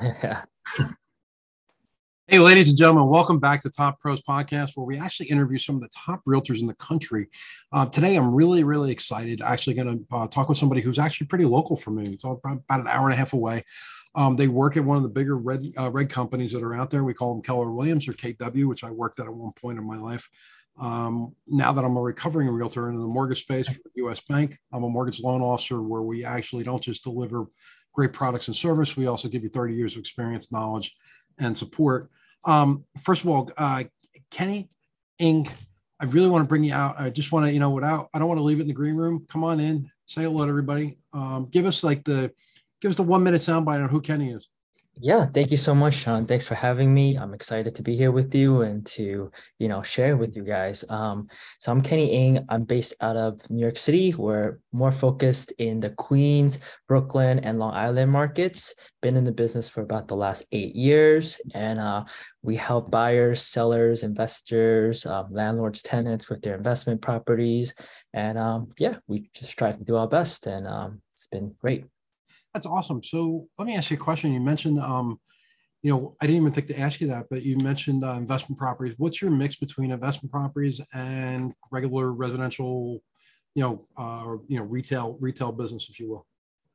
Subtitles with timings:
[2.30, 5.76] Hey, ladies and gentlemen, welcome back to Top Pros Podcast, where we actually interview some
[5.76, 7.30] of the top realtors in the country.
[7.72, 9.40] Uh, today, I'm really, really excited.
[9.40, 12.04] Actually, going to uh, talk with somebody who's actually pretty local for me.
[12.12, 13.64] It's all about an hour and a half away.
[14.14, 16.90] Um, they work at one of the bigger red uh, red companies that are out
[16.90, 17.02] there.
[17.02, 19.86] We call them Keller Williams or KW, which I worked at at one point in
[19.86, 20.28] my life.
[20.78, 24.20] Um, now that I'm a recovering realtor in the mortgage space for U.S.
[24.20, 27.46] Bank, I'm a mortgage loan officer where we actually don't just deliver
[27.98, 28.96] great products and service.
[28.96, 30.94] We also give you 30 years of experience, knowledge,
[31.40, 32.12] and support.
[32.44, 33.82] Um, first of all, uh,
[34.30, 34.70] Kenny
[35.18, 35.48] Eng,
[35.98, 37.00] I really want to bring you out.
[37.00, 38.72] I just want to, you know, without, I don't want to leave it in the
[38.72, 39.26] green room.
[39.28, 40.96] Come on in, say hello to everybody.
[41.12, 42.30] Um, give us like the,
[42.80, 44.46] give us the one minute soundbite on who Kenny is.
[45.00, 46.26] Yeah, thank you so much, Sean.
[46.26, 47.16] Thanks for having me.
[47.16, 49.30] I'm excited to be here with you and to,
[49.60, 50.84] you know, share with you guys.
[50.88, 51.28] Um,
[51.60, 52.44] so I'm Kenny Eng.
[52.48, 54.12] I'm based out of New York City.
[54.14, 58.74] We're more focused in the Queens, Brooklyn, and Long Island markets.
[59.00, 62.04] Been in the business for about the last eight years, and uh,
[62.42, 67.72] we help buyers, sellers, investors, um, landlords, tenants with their investment properties.
[68.14, 71.84] And um, yeah, we just try to do our best, and um, it's been great.
[72.54, 73.02] That's awesome.
[73.02, 74.32] So let me ask you a question.
[74.32, 75.20] You mentioned, um,
[75.82, 78.58] you know, I didn't even think to ask you that, but you mentioned uh, investment
[78.58, 78.94] properties.
[78.98, 83.00] What's your mix between investment properties and regular residential,
[83.54, 86.26] you know, uh, you know, retail retail business, if you will?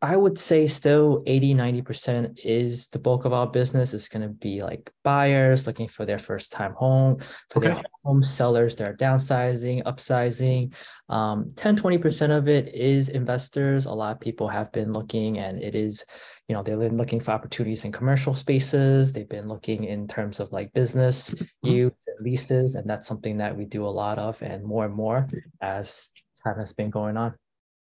[0.04, 3.94] I would say still 80, 90% is the bulk of our business.
[3.94, 7.70] It's going to be like buyers looking for their first time home, for okay.
[7.70, 10.74] their home sellers that are downsizing, upsizing.
[11.08, 13.86] Um, 10, 20% of it is investors.
[13.86, 16.04] A lot of people have been looking and it is,
[16.50, 19.14] you know, they've been looking for opportunities in commercial spaces.
[19.14, 21.68] They've been looking in terms of like business mm-hmm.
[21.70, 22.76] use and leases.
[22.76, 25.30] And that's something that we do a lot of and more and more
[25.62, 26.10] as
[26.44, 27.36] time has been going on.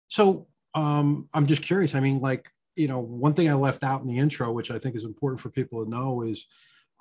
[0.07, 0.47] So
[0.77, 1.95] um, I'm just curious.
[1.95, 4.79] I mean, like, you know, one thing I left out in the intro, which I
[4.79, 6.47] think is important for people to know, is,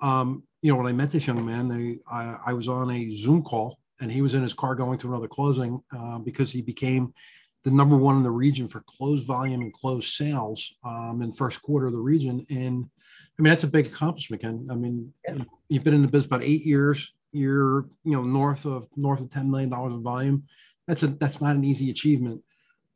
[0.00, 3.10] um, you know, when I met this young man, they, I, I, was on a
[3.10, 6.60] Zoom call and he was in his car going to another closing uh, because he
[6.60, 7.14] became
[7.64, 11.62] the number one in the region for closed volume and closed sales um, in first
[11.62, 12.44] quarter of the region.
[12.50, 12.88] And
[13.38, 14.68] I mean, that's a big accomplishment, Ken.
[14.70, 15.44] I mean, yeah.
[15.68, 17.12] you've been in the business about eight years.
[17.32, 20.44] You're, you know, north of north of $10 million of volume.
[20.86, 22.42] That's a, that's not an easy achievement.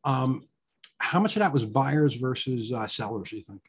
[0.05, 0.45] Um,
[1.01, 3.63] how much of that was buyers versus uh, sellers, do you think?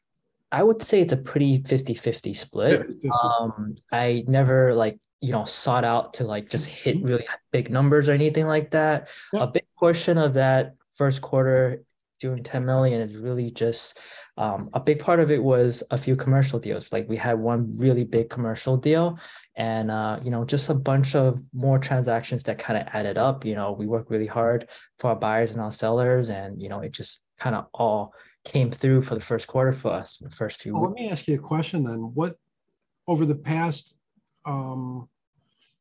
[0.51, 2.79] I would say it's a pretty 50 50 split.
[2.79, 3.09] 50, 50.
[3.09, 7.07] Um, I never like, you know, sought out to like just hit mm-hmm.
[7.07, 9.09] really big numbers or anything like that.
[9.31, 9.43] Yeah.
[9.43, 11.83] A big portion of that first quarter
[12.21, 13.99] doing 10 million is really just
[14.37, 16.91] um, a big part of it was a few commercial deals.
[16.91, 19.19] Like we had one really big commercial deal
[19.57, 23.43] and, uh, you know, just a bunch of more transactions that kind of added up.
[23.43, 26.79] You know, we work really hard for our buyers and our sellers and, you know,
[26.79, 28.13] it just kind of all
[28.45, 30.73] came through for the first quarter for us, the first few.
[30.73, 32.11] Well, let me ask you a question then.
[32.13, 32.35] What
[33.07, 33.95] over the past,
[34.45, 35.09] um,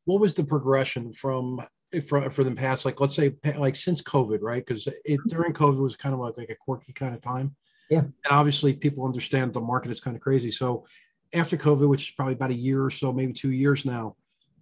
[0.05, 1.61] what was the progression from
[2.07, 4.65] for for the past, like let's say like since COVID, right?
[4.65, 5.29] Because it mm-hmm.
[5.29, 7.55] during COVID was kind of like, like a quirky kind of time.
[7.89, 7.99] Yeah.
[7.99, 10.51] And obviously, people understand the market is kind of crazy.
[10.51, 10.85] So
[11.33, 14.15] after COVID, which is probably about a year or so, maybe two years now,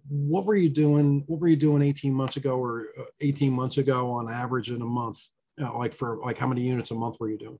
[0.08, 1.24] what were you doing?
[1.26, 4.82] What were you doing 18 months ago or uh, 18 months ago on average in
[4.82, 5.20] a month?
[5.60, 7.58] uh, like for like how many units a month were you doing?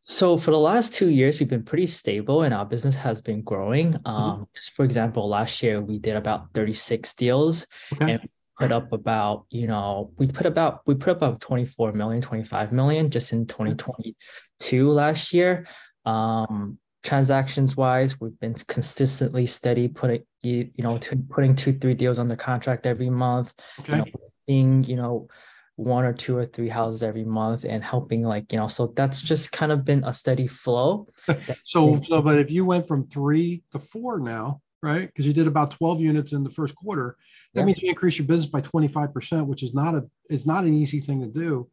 [0.00, 3.42] So for the last two years, we've been pretty stable and our business has been
[3.42, 3.94] growing.
[3.94, 4.06] Mm-hmm.
[4.06, 8.12] Um, just for example, last year we did about 36 deals okay.
[8.12, 12.22] and put up about, you know, we put about, we put up about 24 million,
[12.22, 15.66] 25 million just in 2022 last year.
[16.04, 20.98] Um, transactions wise, we've been consistently steady, putting, you, you know,
[21.30, 23.52] putting two, three deals under contract every month.
[23.80, 23.92] Okay.
[23.92, 24.04] You know,
[24.46, 25.28] seeing, you know,
[25.76, 29.20] one or two or three houses every month and helping like you know so that's
[29.20, 31.06] just kind of been a steady flow
[31.64, 35.46] so so but if you went from three to four now right because you did
[35.46, 37.16] about 12 units in the first quarter
[37.54, 37.66] that yeah.
[37.66, 41.00] means you increase your business by 25% which is not a it's not an easy
[41.00, 41.68] thing to do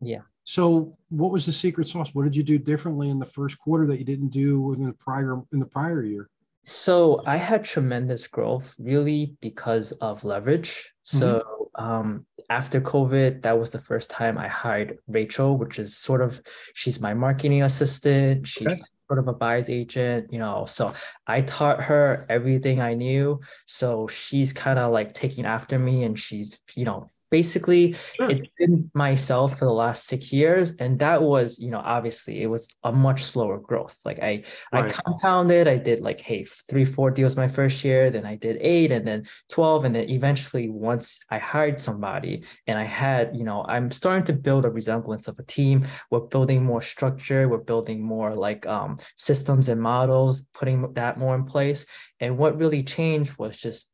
[0.00, 3.58] yeah so what was the secret sauce what did you do differently in the first
[3.58, 6.28] quarter that you didn't do in the prior in the prior year
[6.62, 10.90] so I had tremendous growth really because of leverage.
[11.02, 11.84] So mm-hmm.
[11.84, 16.40] um, after COVID, that was the first time I hired Rachel, which is sort of
[16.74, 18.46] she's my marketing assistant.
[18.46, 18.80] She's okay.
[19.10, 20.66] Sort of a buyer's agent, you know.
[20.68, 20.92] So
[21.26, 23.40] I taught her everything I knew.
[23.66, 28.30] So she's kind of like taking after me and she's, you know, basically sure.
[28.30, 32.46] it's been myself for the last six years and that was you know obviously it
[32.46, 34.42] was a much slower growth like i
[34.72, 34.86] right.
[34.86, 38.58] i compounded i did like hey three four deals my first year then i did
[38.60, 43.44] eight and then 12 and then eventually once i hired somebody and i had you
[43.44, 47.58] know i'm starting to build a resemblance of a team we're building more structure we're
[47.58, 51.86] building more like um, systems and models putting that more in place
[52.18, 53.90] and what really changed was just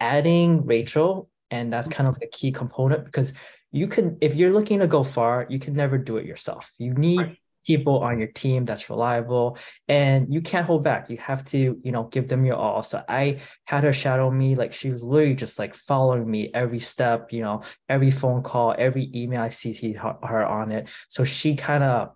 [0.00, 1.96] adding rachel and that's mm-hmm.
[1.96, 3.32] kind of the key component because
[3.70, 6.70] you can if you're looking to go far you can never do it yourself.
[6.78, 7.38] You need right.
[7.66, 9.56] people on your team that's reliable
[9.88, 11.10] and you can't hold back.
[11.10, 12.82] You have to you know give them your all.
[12.82, 16.80] So i had her shadow me like she was literally just like following me every
[16.80, 20.88] step you know every phone call every email i see her, her on it.
[21.08, 22.14] So she kind of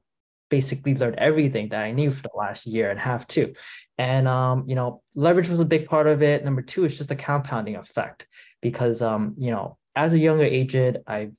[0.48, 3.52] basically learned everything that i knew for the last year and a half too
[3.98, 6.44] and um, you know, leverage was a big part of it.
[6.44, 8.28] Number two is just a compounding effect
[8.62, 11.32] because um, you know, as a younger agent, I've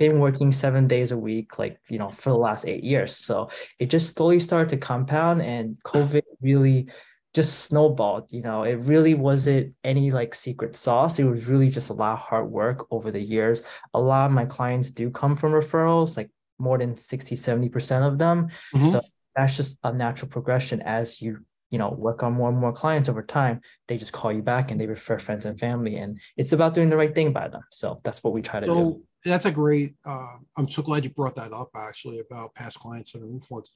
[0.00, 3.16] been working seven days a week, like you know, for the last eight years.
[3.16, 6.88] So it just slowly started to compound, and COVID really
[7.34, 8.32] just snowballed.
[8.32, 11.20] You know, it really wasn't any like secret sauce.
[11.20, 13.62] It was really just a lot of hard work over the years.
[13.94, 16.30] A lot of my clients do come from referrals, like
[16.62, 18.48] more than 60, 70% of them.
[18.74, 18.90] Mm-hmm.
[18.90, 19.00] So
[19.34, 23.08] that's just a natural progression as you you know work on more and more clients
[23.08, 23.60] over time.
[23.88, 26.90] They just call you back and they refer friends and family and it's about doing
[26.90, 27.62] the right thing by them.
[27.70, 29.02] So that's what we try to so, do.
[29.24, 33.14] that's a great uh, i'm so glad you brought that up actually about past clients
[33.14, 33.72] and influence.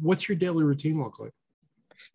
[0.00, 1.32] What's your daily routine look like?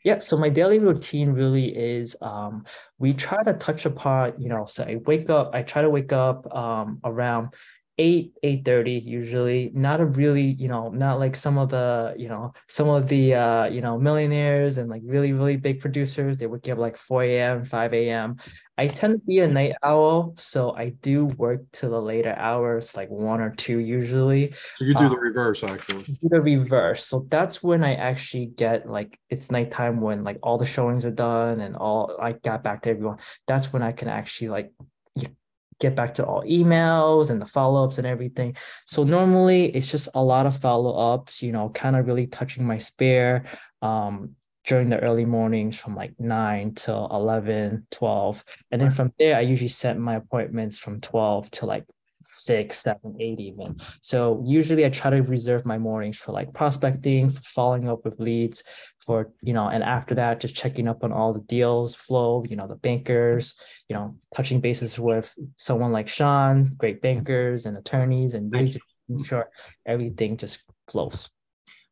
[0.04, 2.65] Yeah, so my daily routine really is um,
[3.00, 6.13] we try to touch upon, you know, so I wake up, I try to wake
[6.13, 7.50] up um, around
[7.98, 12.28] 8 8 30 usually not a really you know not like some of the you
[12.28, 16.48] know some of the uh you know millionaires and like really really big producers they
[16.48, 18.38] would get like 4 a.m 5 a.m
[18.80, 22.95] i tend to be a night owl so i do work to the later hours
[22.95, 24.54] like one or two usually.
[24.75, 26.04] So you do um, the reverse actually.
[26.04, 27.06] do the reverse.
[27.06, 31.12] So that's when i actually get like it's nighttime when like all the showings are
[31.12, 33.18] done and all i got back to everyone.
[33.48, 34.72] That's when i can actually like
[35.84, 38.56] get back to all emails and the follow-ups and everything.
[38.88, 42.78] So normally it's just a lot of follow-ups, you know, kind of really touching my
[42.78, 43.46] spare
[43.82, 44.36] um,
[44.66, 48.46] during the early mornings from like 9 till 11, 12.
[48.72, 51.84] And then from there, I usually set my appointments from 12 to like
[52.38, 53.78] six, seven, eight even.
[54.02, 58.20] So usually I try to reserve my mornings for like prospecting, for following up with
[58.20, 58.64] leads,
[59.06, 62.56] for you know, and after that, just checking up on all the deals flow, you
[62.56, 63.56] know, the bankers,
[63.90, 69.28] you know, touching bases with someone like Sean, great bankers and attorneys, and really just
[69.28, 69.50] sure
[69.86, 71.30] everything just flows.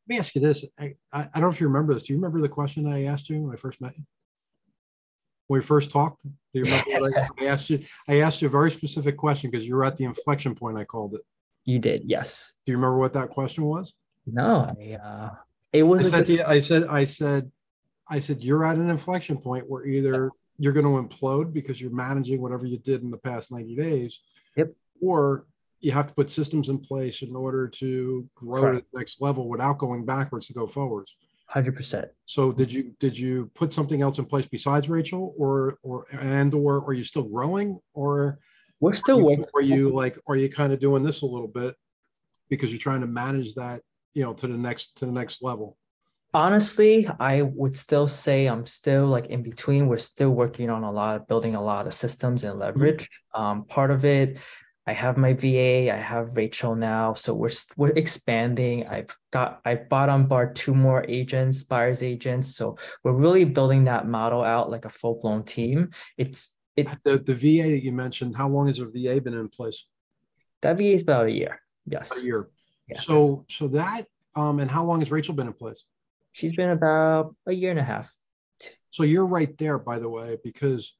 [0.07, 0.65] Let me ask you this.
[0.79, 2.03] I, I don't know if you remember this.
[2.03, 4.03] Do you remember the question I asked you when I first met you?
[5.51, 6.23] when we first talked?
[6.23, 7.79] Do you remember I, I, asked you?
[8.07, 10.77] I asked you a very specific question because you were at the inflection point.
[10.77, 11.21] I called it.
[11.65, 12.53] You did, yes.
[12.65, 13.93] Do you remember what that question was?
[14.25, 15.29] No, I, uh,
[15.73, 16.05] it was.
[16.05, 17.51] I said, good- you, I said, I said,
[18.09, 21.91] I said, you're at an inflection point where either you're going to implode because you're
[21.91, 24.19] managing whatever you did in the past 90 days.
[24.57, 24.73] Yep.
[25.01, 25.47] Or
[25.79, 28.77] you have to put systems in place in order to grow Correct.
[28.77, 31.15] to the next level without going backwards to go forwards.
[31.47, 32.07] Hundred percent.
[32.25, 36.53] So did you did you put something else in place besides Rachel, or or and
[36.53, 38.39] or are you still growing, or
[38.79, 39.45] we're still are working?
[39.53, 41.75] Are you like are you kind of doing this a little bit
[42.49, 43.81] because you're trying to manage that
[44.13, 45.77] you know to the next to the next level?
[46.33, 49.87] Honestly, I would still say I'm still like in between.
[49.87, 53.09] We're still working on a lot of building a lot of systems and leverage.
[53.35, 53.41] Mm-hmm.
[53.41, 54.37] Um, part of it
[54.87, 58.89] I have my VA, I have Rachel now, so we're we're expanding.
[58.89, 63.83] I've got I bought on board two more agents, buyers agents, so we're really building
[63.83, 65.91] that model out like a full blown team.
[66.17, 68.35] It's it the the VA that you mentioned.
[68.35, 69.85] How long has a VA been in place?
[70.63, 71.61] That VA is about a year.
[71.85, 72.49] Yes, a year.
[72.91, 72.99] Yeah.
[72.99, 74.05] So so that
[74.35, 75.83] um and how long has Rachel been in place?
[76.33, 78.13] She's been about a year and a half.
[78.89, 80.93] So you're right there, by the way, because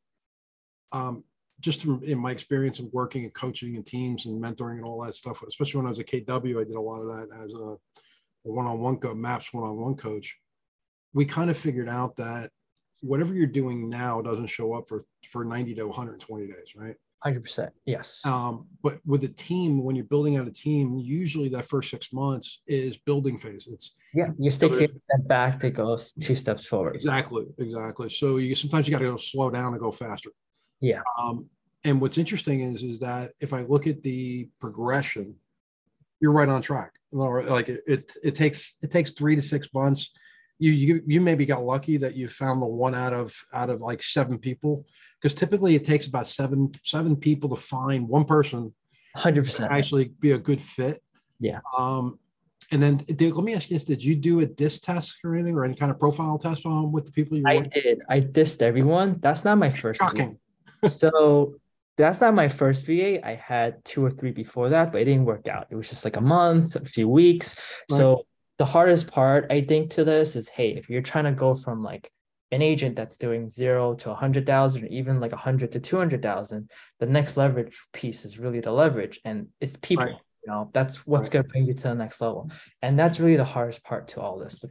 [0.91, 1.23] um
[1.59, 5.13] just in my experience of working and coaching and teams and mentoring and all that
[5.13, 7.57] stuff, especially when I was at KW, I did a lot of that as a,
[7.57, 7.77] a
[8.51, 10.37] one-on-one co- maps one-on-one coach.
[11.13, 12.49] We kind of figured out that
[13.01, 16.95] whatever you're doing now doesn't show up for for 90 to 120 days, right?
[17.25, 17.69] 100%.
[17.85, 18.19] Yes.
[18.25, 22.11] Um, but with a team, when you're building out a team, usually that first six
[22.11, 23.67] months is building phase.
[23.71, 26.95] It's yeah, you a step back to go two steps forward.
[26.95, 28.09] Exactly, exactly.
[28.09, 30.31] So you sometimes you got to go slow down and go faster.
[30.79, 31.01] Yeah.
[31.19, 31.47] Um,
[31.83, 35.35] and what's interesting is is that if I look at the progression,
[36.19, 36.91] you're right on track.
[37.11, 40.11] Like it, it, it takes it takes three to six months.
[40.61, 43.81] You you you maybe got lucky that you found the one out of out of
[43.81, 44.85] like seven people
[45.19, 48.73] because typically it takes about seven seven people to find one person
[49.17, 51.01] 100% actually be a good fit.
[51.39, 51.59] Yeah.
[51.77, 52.19] Um,
[52.71, 55.35] and then did, let me ask you this: Did you do a DISC test or
[55.35, 57.43] anything, or any kind of profile test um, with the people you?
[57.45, 58.01] I did.
[58.09, 59.17] I dissed everyone.
[59.19, 59.99] That's not my first.
[59.99, 60.37] Shocking.
[60.87, 61.55] so
[61.97, 63.25] that's not my first VA.
[63.27, 65.67] I had two or three before that, but it didn't work out.
[65.69, 67.55] It was just like a month, a few weeks.
[67.89, 67.97] Right.
[67.97, 68.25] So
[68.61, 71.81] the hardest part, I think, to this is, hey, if you're trying to go from
[71.81, 72.11] like
[72.51, 75.79] an agent that's doing zero to a hundred thousand, or even like a hundred to
[75.79, 80.05] two hundred thousand, the next leverage piece is really the leverage, and it's people.
[80.05, 80.15] Right.
[80.45, 81.33] You know, that's what's right.
[81.33, 82.51] going to bring you to the next level,
[82.83, 84.63] and that's really the hardest part to all this.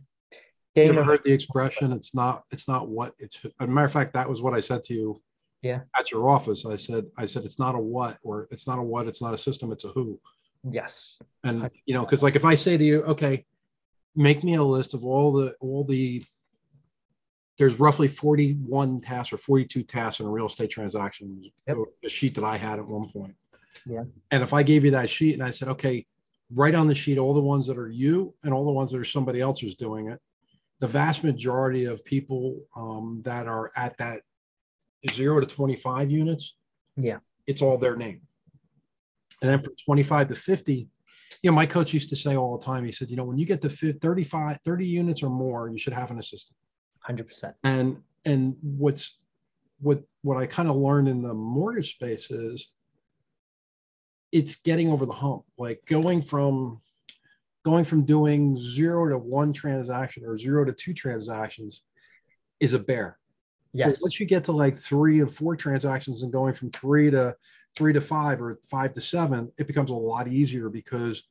[0.76, 1.90] You ever heard the expression?
[1.90, 2.44] It's not.
[2.52, 3.14] It's not what.
[3.18, 3.44] It's.
[3.44, 5.20] As a matter of fact, that was what I said to you.
[5.62, 5.80] Yeah.
[5.98, 7.06] At your office, I said.
[7.18, 9.08] I said it's not a what, or it's not a what.
[9.08, 9.72] It's not a system.
[9.72, 10.20] It's a who.
[10.62, 11.18] Yes.
[11.42, 13.46] And you know, because like if I say to you, okay,
[14.16, 16.24] make me a list of all the all the
[17.58, 21.50] there's roughly 41 tasks or 42 tasks in a real estate transaction.
[21.68, 21.76] Yep.
[22.04, 23.34] a sheet that i had at one point.
[23.86, 24.04] Yeah.
[24.30, 26.06] And if i gave you that sheet and i said okay
[26.52, 28.98] write on the sheet all the ones that are you and all the ones that
[28.98, 30.20] are somebody else who's doing it
[30.80, 34.22] the vast majority of people um, that are at that
[35.12, 36.54] zero to 25 units
[36.96, 37.18] yeah.
[37.46, 38.20] it's all their name.
[39.42, 40.88] And then from 25 to 50
[41.42, 43.38] you know, my coach used to say all the time, he said, you know, when
[43.38, 46.56] you get to 35, 30 units or more, you should have an assistant.
[47.08, 47.54] 100%.
[47.64, 49.18] And, and what's,
[49.80, 52.70] what, what I kind of learned in the mortgage space is
[54.32, 56.80] it's getting over the hump, like going from,
[57.64, 61.82] going from doing zero to one transaction or zero to two transactions
[62.58, 63.18] is a bear.
[63.72, 63.88] Yes.
[63.88, 67.36] But once you get to like three and four transactions and going from three to
[67.76, 71.22] three to five or five to seven, it becomes a lot easier because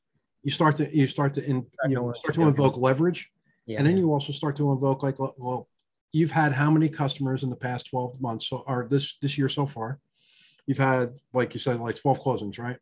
[0.43, 3.29] you start to you start to in, you know, start to invoke leverage,
[3.65, 3.77] yeah.
[3.77, 5.67] and then you also start to invoke like well,
[6.11, 9.49] you've had how many customers in the past twelve months so, or this this year
[9.49, 9.99] so far?
[10.65, 12.77] You've had like you said like twelve closings, right?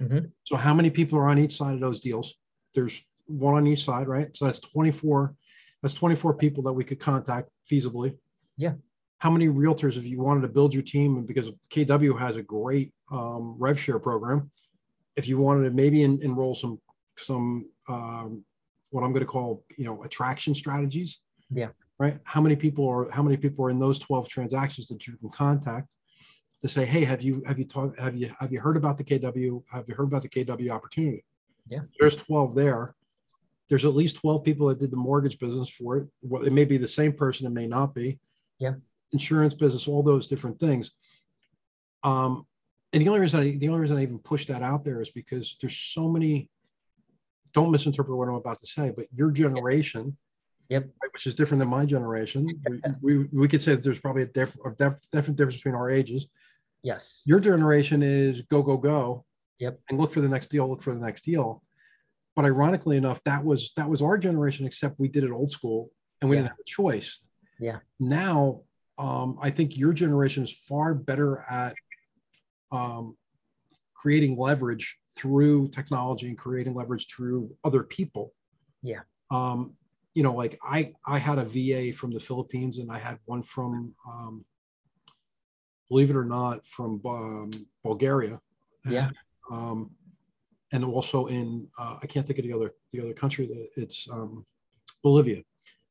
[0.00, 0.26] Mm-hmm.
[0.44, 2.34] So how many people are on each side of those deals?
[2.74, 4.34] There's one on each side, right?
[4.36, 5.34] So that's twenty four.
[5.82, 8.16] That's twenty four people that we could contact feasibly.
[8.56, 8.74] Yeah
[9.20, 11.16] how many realtors if you wanted to build your team?
[11.16, 14.50] And because kw has a great um, rev share program.
[15.14, 16.80] If you wanted to maybe en- enroll some
[17.16, 18.44] some um,
[18.90, 21.20] what i'm going to call you know attraction strategies.
[21.50, 21.68] Yeah.
[21.98, 22.18] Right?
[22.24, 25.28] How many people are how many people are in those 12 transactions that you can
[25.28, 25.88] contact
[26.62, 29.04] to say hey have you have you talked have you have you heard about the
[29.04, 31.24] kw have you heard about the kw opportunity?
[31.68, 31.80] Yeah.
[31.98, 32.94] There's 12 there.
[33.68, 36.08] There's at least 12 people that did the mortgage business for it.
[36.22, 38.18] Well, it may be the same person it may not be.
[38.58, 38.72] Yeah
[39.12, 40.92] insurance business, all those different things.
[42.02, 42.46] Um,
[42.92, 45.10] and the only reason I, the only reason I even push that out there is
[45.10, 46.50] because there's so many.
[47.52, 50.16] Don't misinterpret what I'm about to say, but your generation,
[50.68, 52.46] yep, right, which is different than my generation.
[53.02, 55.74] we, we, we could say that there's probably a, diff, a def, different difference between
[55.74, 56.28] our ages.
[56.82, 57.22] Yes.
[57.24, 59.24] Your generation is go go go.
[59.58, 59.80] Yep.
[59.90, 60.68] And look for the next deal.
[60.68, 61.62] Look for the next deal.
[62.36, 65.90] But ironically enough, that was that was our generation, except we did it old school
[66.20, 66.42] and we yeah.
[66.42, 67.20] didn't have a choice.
[67.58, 67.78] Yeah.
[67.98, 68.62] Now
[69.00, 71.74] um, I think your generation is far better at
[72.70, 73.16] um,
[73.94, 78.34] creating leverage through technology and creating leverage through other people.
[78.82, 79.00] Yeah.
[79.30, 79.74] Um,
[80.12, 83.42] you know, like I I had a VA from the Philippines and I had one
[83.42, 84.44] from, um,
[85.88, 87.50] believe it or not, from um,
[87.82, 88.38] Bulgaria.
[88.86, 89.06] Yeah.
[89.06, 89.16] And,
[89.50, 89.90] um,
[90.72, 93.46] and also in uh, I can't think of the other the other country.
[93.46, 94.44] that It's um,
[95.02, 95.42] Bolivia.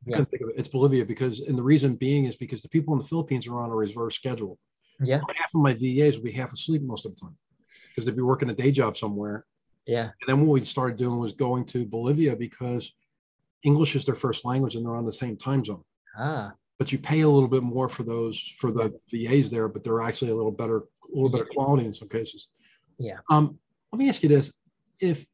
[0.07, 0.55] I couldn't think of it.
[0.57, 3.59] It's Bolivia because, and the reason being is because the people in the Philippines are
[3.59, 4.57] on a reverse schedule.
[5.01, 5.19] Yeah.
[5.35, 7.37] Half of my VAs would be half asleep most of the time
[7.89, 9.45] because they'd be working a day job somewhere.
[9.85, 10.03] Yeah.
[10.03, 12.93] And then what we started doing was going to Bolivia because
[13.63, 15.83] English is their first language and they're on the same time zone.
[16.17, 16.53] Ah.
[16.77, 20.01] But you pay a little bit more for those for the VAs there, but they're
[20.01, 22.47] actually a little better, a little better quality in some cases.
[22.97, 23.17] Yeah.
[23.29, 23.59] Um,
[23.91, 24.51] let me ask you this:
[25.01, 25.25] If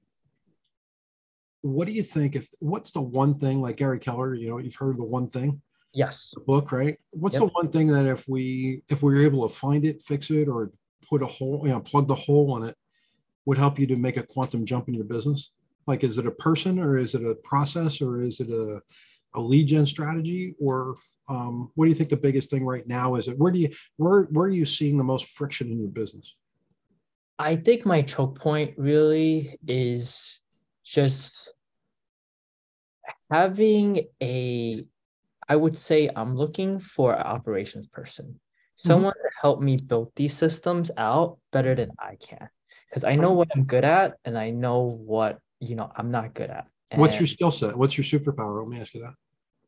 [1.66, 4.76] what do you think if what's the one thing like Gary Keller, you know, you've
[4.76, 5.62] heard the one thing?
[5.94, 6.34] Yes.
[6.46, 6.98] book, right?
[7.14, 7.44] What's yep.
[7.44, 10.48] the one thing that if we if we were able to find it, fix it,
[10.48, 10.72] or
[11.10, 12.76] put a hole, you know, plug the hole in it,
[13.46, 15.52] would help you to make a quantum jump in your business?
[15.88, 18.82] Like, is it a person, or is it a process, or is it a
[19.34, 20.96] a lead gen strategy, or
[21.30, 23.28] um, what do you think the biggest thing right now is?
[23.28, 26.36] It where do you where where are you seeing the most friction in your business?
[27.40, 30.42] I think my choke point really is
[30.86, 31.54] just
[33.32, 34.86] having a
[35.50, 38.36] i would say i'm looking for an operations person mm-hmm.
[38.76, 39.28] someone mm-hmm.
[39.28, 42.48] to help me build these systems out better than i can
[42.90, 46.34] because i know what i'm good at and i know what you know i'm not
[46.34, 49.14] good at and what's your skill set what's your superpower let me ask you that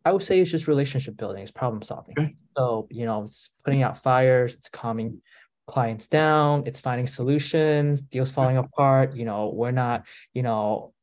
[0.06, 2.36] i would say it's just relationship building it's problem solving okay.
[2.56, 5.20] so you know it's putting out fires it's calming
[5.68, 9.16] clients down, it's finding solutions, deals falling apart.
[9.16, 10.94] You know, we're not, you know,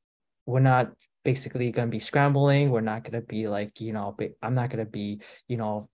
[0.46, 0.92] we're not
[1.24, 2.70] basically going to be scrambling.
[2.70, 5.88] We're not going to be like, you know, I'm not going to be, you know.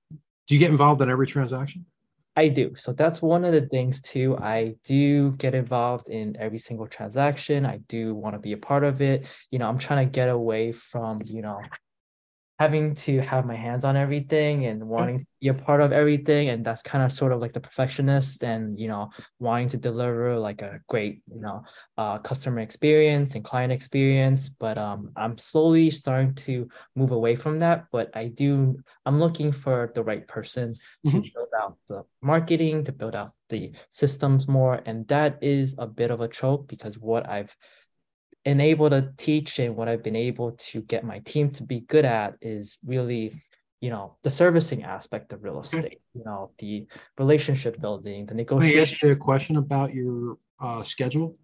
[0.46, 1.86] Do you get involved in every transaction?
[2.36, 2.74] I do.
[2.76, 4.36] So that's one of the things too.
[4.38, 7.66] I do get involved in every single transaction.
[7.66, 9.26] I do want to be a part of it.
[9.50, 11.60] You know, I'm trying to get away from, you know,
[12.60, 16.50] having to have my hands on everything and wanting to be a part of everything
[16.50, 20.38] and that's kind of sort of like the perfectionist and you know wanting to deliver
[20.38, 21.62] like a great you know
[21.96, 27.58] uh, customer experience and client experience but um, i'm slowly starting to move away from
[27.58, 28.76] that but i do
[29.06, 30.74] i'm looking for the right person
[31.06, 31.18] mm-hmm.
[31.18, 35.86] to build out the marketing to build out the systems more and that is a
[35.86, 37.56] bit of a choke because what i've
[38.46, 42.04] able to teach and what I've been able to get my team to be good
[42.04, 43.42] at is really,
[43.80, 46.86] you know, the servicing aspect of real estate, you know, the
[47.18, 48.78] relationship building, the negotiation.
[48.78, 51.36] Let me ask you a question about your uh, schedule.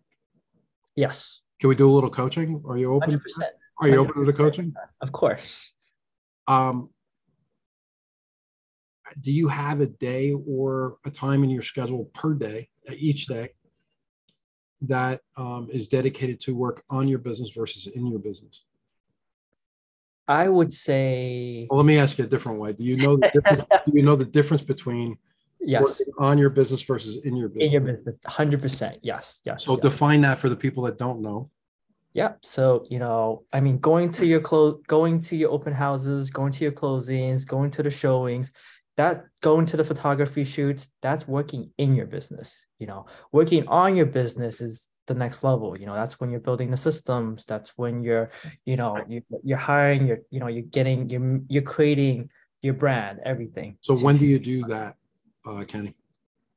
[0.94, 1.40] Yes.
[1.60, 2.62] Can we do a little coaching?
[2.66, 3.18] Are you open?
[3.18, 3.20] 100%.
[3.80, 4.74] Are you open to the coaching?
[5.00, 5.72] Of course.
[6.46, 6.90] Um,
[9.20, 13.50] do you have a day or a time in your schedule per day, each day,
[14.82, 18.64] that um, is dedicated to work on your business versus in your business?
[20.28, 21.66] I would say.
[21.70, 22.72] Well, let me ask you a different way.
[22.72, 25.16] Do you know the difference, do you know the difference between
[25.60, 27.66] yes on your business versus in your business?
[27.66, 28.98] In your business, hundred percent.
[29.02, 29.64] Yes, yes.
[29.64, 29.82] So yes.
[29.82, 31.50] define that for the people that don't know.
[32.12, 32.32] Yeah.
[32.42, 36.52] So you know, I mean, going to your close, going to your open houses, going
[36.52, 38.52] to your closings, going to the showings,
[38.96, 43.06] that going to the photography shoots that's working in your business you know.
[43.32, 45.94] Working on your business is the next level you know.
[45.94, 48.30] That's when you're building the systems that's when you're
[48.64, 52.30] you know you, you're hiring you're you know you're getting you're, you're creating
[52.62, 54.96] your brand everything so when do you do that
[55.46, 55.94] uh, kenny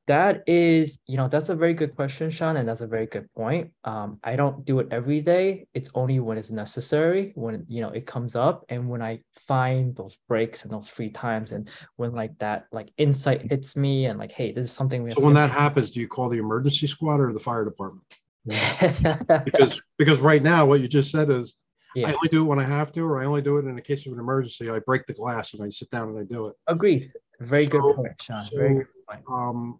[0.09, 3.31] that is, you know, that's a very good question, Sean, and that's a very good
[3.35, 3.69] point.
[3.83, 5.67] Um, I don't do it every day.
[5.75, 9.95] It's only when it's necessary, when you know it comes up, and when I find
[9.95, 14.17] those breaks and those free times, and when like that like insight hits me, and
[14.17, 15.11] like, hey, this is something we.
[15.11, 15.21] Have to do.
[15.21, 18.03] So when that happens, do you call the emergency squad or the fire department?
[19.45, 21.53] because because right now, what you just said is,
[21.93, 22.07] yeah.
[22.07, 23.81] I only do it when I have to, or I only do it in the
[23.81, 24.71] case of an emergency.
[24.71, 26.55] I break the glass and I sit down and I do it.
[26.65, 27.11] Agreed.
[27.41, 28.41] Very so, good point, Sean.
[28.41, 29.23] So, very good point.
[29.29, 29.79] Um,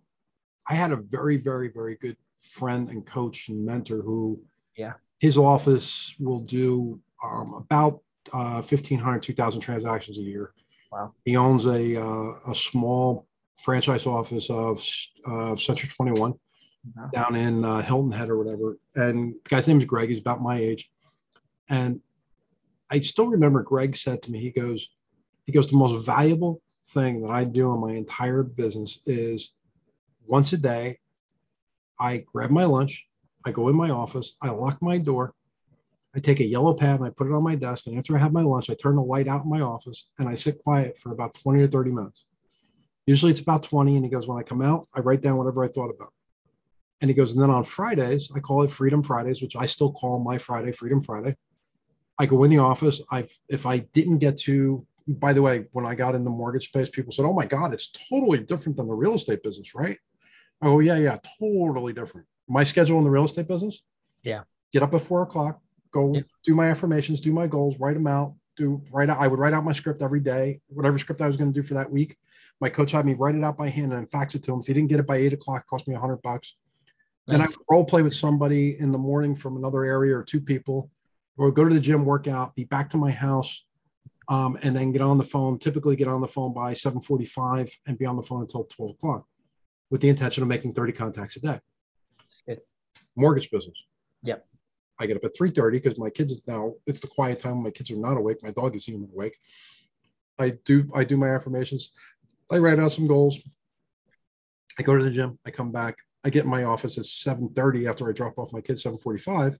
[0.70, 4.40] I had a very, very, very good friend and coach and mentor who,
[4.78, 10.54] yeah, his office will do um, about uh, 1,500, 2,000 transactions a year.
[10.92, 11.14] Wow.
[11.26, 14.84] He owns a, uh, a small franchise office of
[15.26, 16.34] uh, Century 21
[16.96, 17.10] wow.
[17.14, 18.78] down in uh, Hilton Head or whatever.
[18.96, 20.10] And the guy's name is Greg.
[20.10, 20.90] He's about my age.
[21.70, 22.02] And
[22.90, 24.90] I still remember Greg said to me, he goes,
[25.46, 29.54] he goes, the most valuable thing that I do in my entire business is
[30.30, 31.00] once a day,
[32.00, 33.08] I grab my lunch,
[33.46, 35.34] I go in my office, I lock my door,
[36.16, 37.88] I take a yellow pad and I put it on my desk.
[37.88, 40.30] And after I have my lunch, I turn the light out in my office and
[40.30, 42.26] I sit quiet for about 20 or 30 minutes.
[43.06, 43.96] Usually it's about 20.
[43.96, 46.14] And he goes, When I come out, I write down whatever I thought about.
[47.02, 49.92] And he goes, And then on Fridays, I call it Freedom Fridays, which I still
[49.92, 51.36] call my Friday, Freedom Friday.
[52.20, 53.02] I go in the office.
[53.12, 56.66] I if I didn't get to, by the way, when I got in the mortgage
[56.66, 59.98] space, people said, "Oh my God, it's totally different than the real estate business, right?"
[60.62, 62.28] Oh yeah, yeah, totally different.
[62.48, 63.82] My schedule in the real estate business.
[64.24, 64.42] Yeah.
[64.74, 66.22] Get up at four o'clock, go yeah.
[66.44, 69.20] do my affirmations, do my goals, write them out, do write out.
[69.20, 71.66] I would write out my script every day, whatever script I was going to do
[71.66, 72.18] for that week.
[72.60, 74.60] My coach had me write it out by hand and fax it to him.
[74.60, 76.56] If he didn't get it by eight o'clock, it cost me a hundred bucks.
[77.28, 77.38] Nice.
[77.38, 80.42] Then I would role play with somebody in the morning from another area or two
[80.42, 80.92] people,
[81.38, 83.64] or go to the gym, work out, be back to my house,
[84.28, 85.58] um, and then get on the phone.
[85.58, 88.92] Typically, get on the phone by seven forty-five and be on the phone until twelve
[88.92, 89.26] o'clock
[89.90, 91.60] with the intention of making 30 contacts a day.
[92.46, 92.62] Good.
[93.16, 93.78] Mortgage business.
[94.24, 94.46] Yep.
[95.00, 97.72] I get up at 3:30 because my kids now it's the quiet time when my
[97.72, 98.44] kids are not awake.
[98.44, 99.38] My dog is even awake.
[100.38, 101.92] I do I do my affirmations.
[102.52, 103.40] I write out some goals.
[104.78, 105.40] I go to the gym.
[105.46, 105.96] I come back.
[106.24, 109.58] I get in my office at 7:30 after I drop off my kids 7:45.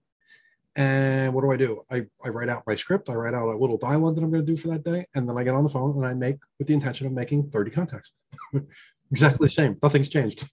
[0.76, 1.82] And what do I do?
[1.90, 3.08] I, I write out my script.
[3.08, 5.04] I write out a little dialogue that I'm going to do for that day.
[5.14, 7.50] And then I get on the phone and I make with the intention of making
[7.50, 8.12] 30 contacts.
[9.10, 9.76] exactly the same.
[9.82, 10.44] Nothing's changed.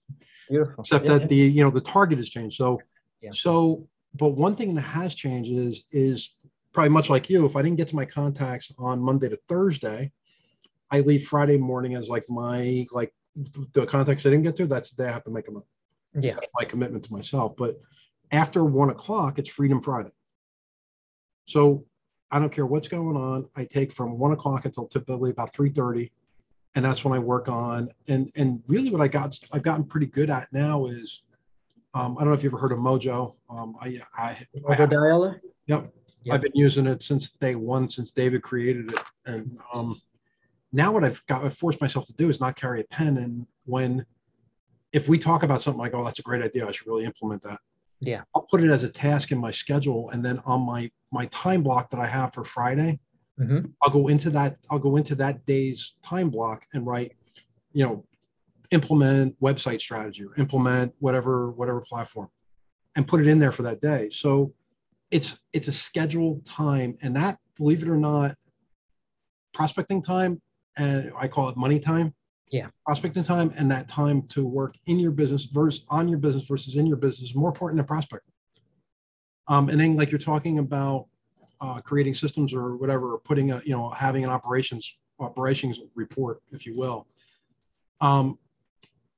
[0.50, 0.76] Beautiful.
[0.80, 1.28] Except yeah, that yeah.
[1.28, 2.58] the you know the target has changed.
[2.58, 2.80] So
[3.22, 3.32] yeah.
[3.34, 6.30] so but one thing that has changed is is
[6.74, 7.46] probably much like you.
[7.46, 10.12] If I didn't get to my contacts on Monday to Thursday,
[10.92, 13.14] I leave Friday morning as like my like
[13.74, 14.68] the contacts I didn't get to.
[14.68, 15.68] That's the day I have to make them up.
[16.20, 17.56] Yeah, that's my commitment to myself.
[17.58, 17.80] But
[18.32, 20.12] after one o'clock, it's Freedom Friday.
[21.46, 21.86] So
[22.32, 23.48] I don't care what's going on.
[23.56, 26.12] I take from one o'clock until typically about three thirty
[26.78, 27.90] and that's when I work on.
[28.08, 31.24] And and really, what I got I've gotten pretty good at now is,
[31.96, 33.34] um, I don't know if you ever heard of Mojo.
[33.50, 35.40] Um, I I Mojo I, dialer.
[35.66, 35.92] Yep.
[36.24, 36.36] yep.
[36.36, 40.00] I've been using it since day one, since David created it, and um,
[40.72, 43.18] now what I've got I've forced myself to do is not carry a pen.
[43.18, 44.06] And when
[44.94, 47.42] if we talk about something like, oh, that's a great idea, I should really implement
[47.42, 47.60] that.
[48.02, 48.22] Yeah.
[48.36, 50.12] I'll put it as a task in my schedule.
[50.12, 53.00] And then on my my time block that I have for Friday,
[53.40, 53.68] mm-hmm.
[53.82, 57.14] I'll go into that, I'll go into that day's time block and write,
[57.74, 58.06] you know,
[58.72, 62.30] implement website strategy or implement whatever, whatever platform
[62.96, 64.10] and put it in there for that day.
[64.10, 64.54] So
[65.12, 66.98] it's it's a scheduled time.
[67.02, 68.36] And that, believe it or not,
[69.54, 70.42] prospecting time
[70.78, 72.14] and I call it money time.
[72.50, 72.68] Yeah.
[72.86, 76.76] Prospecting time and that time to work in your business versus on your business versus
[76.76, 78.34] in your business is more important than prospecting.
[79.48, 81.08] Um, and then like you're talking about
[81.62, 86.42] uh, creating systems or whatever, or putting a, you know, having an operations operations report,
[86.52, 87.08] if you will.
[88.02, 88.38] Um,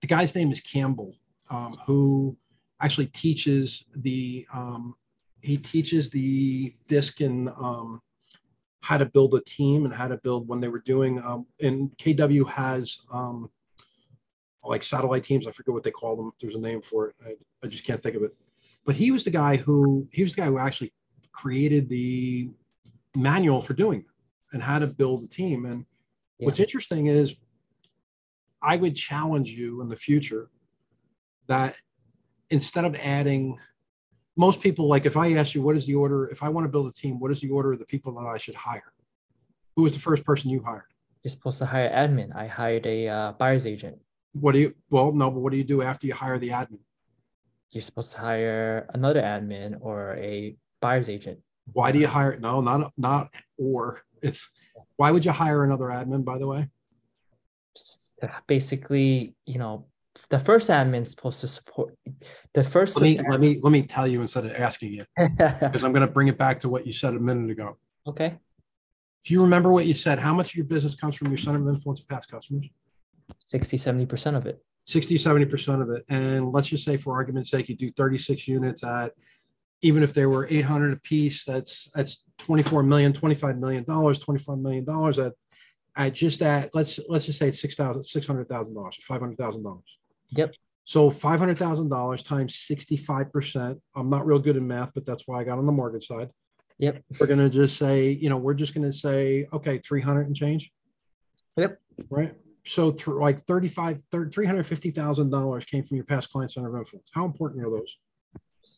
[0.02, 1.16] the guy's name is Campbell,
[1.50, 2.38] um, who
[2.82, 4.94] actually teaches the um,
[5.42, 8.02] he teaches the disc and um,
[8.82, 11.92] how to build a team and how to build when they were doing um, and
[11.98, 13.50] KW has um,
[14.64, 15.48] like satellite teams.
[15.48, 16.32] I forget what they call them.
[16.40, 17.16] There's a name for it.
[17.26, 18.36] I, I just can't think of it.
[18.86, 20.94] But he was the guy who he was the guy who actually
[21.32, 22.50] created the
[23.16, 25.66] manual for doing that and how to build a team.
[25.66, 25.86] And
[26.38, 26.46] yeah.
[26.46, 27.36] what's interesting is
[28.62, 30.50] I would challenge you in the future
[31.48, 31.76] that
[32.50, 33.58] instead of adding
[34.36, 36.70] most people like if I ask you what is the order, if I want to
[36.70, 38.94] build a team, what is the order of the people that I should hire?
[39.76, 40.84] Who was the first person you hired?
[41.24, 42.36] You're supposed to hire admin.
[42.36, 43.98] I hired a uh, buyer's agent.
[44.34, 44.76] What do you?
[44.90, 46.80] Well, no, but what do you do after you hire the admin?
[47.72, 51.40] You're supposed to hire another admin or a buyer's agent.
[51.72, 52.38] Why do you hire?
[52.40, 54.02] No, not not or.
[54.22, 54.50] It's
[54.98, 56.26] why would you hire another admin?
[56.26, 56.68] By the way,
[58.48, 59.86] basically, you know,
[60.30, 61.96] the first admin is supposed to support
[62.54, 62.96] the first.
[62.98, 66.06] Let me let me let me tell you instead of asking you because I'm going
[66.06, 67.78] to bring it back to what you said a minute ago.
[68.08, 68.38] Okay.
[69.24, 71.62] If you remember what you said, how much of your business comes from your center
[71.62, 72.68] of influence of past customers?
[73.46, 74.64] 60, 70% of it.
[74.86, 76.06] 60, 70% of it.
[76.10, 79.12] And let's just say, for argument's sake, you do 36 units at,
[79.82, 84.58] even if they were 800 a piece, that's that's 24 million, 25 million dollars, 25
[84.58, 85.34] million dollars at,
[85.96, 89.20] at just at let's let's just say it's six thousand, six hundred thousand dollars, five
[89.20, 89.98] hundred thousand dollars.
[90.32, 90.54] Yep.
[90.84, 93.80] So five hundred thousand dollars times sixty-five percent.
[93.96, 96.30] I'm not real good in math, but that's why I got on the mortgage side.
[96.80, 97.04] Yep.
[97.20, 100.72] We're gonna just say, you know, we're just gonna say, okay, three hundred and change.
[101.58, 101.80] Yep.
[102.10, 102.34] Right.
[102.66, 107.10] So through like 35, 350,000 dollars came from your past client center of influence.
[107.14, 107.98] How important are those?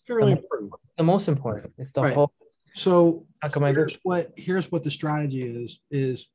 [0.08, 0.72] Fairly the, important.
[1.02, 1.74] The most important.
[1.80, 2.14] It's the right.
[2.14, 2.32] whole.
[2.76, 6.28] So here's what here's what the strategy is: is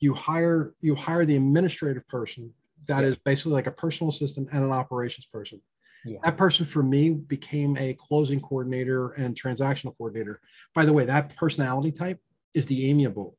[0.00, 2.52] you hire you hire the administrative person
[2.86, 3.08] that yeah.
[3.08, 5.62] is basically like a personal assistant and an operations person.
[6.04, 6.18] Yeah.
[6.24, 10.42] That person for me became a closing coordinator and transactional coordinator.
[10.74, 12.20] By the way, that personality type
[12.52, 13.38] is the amiable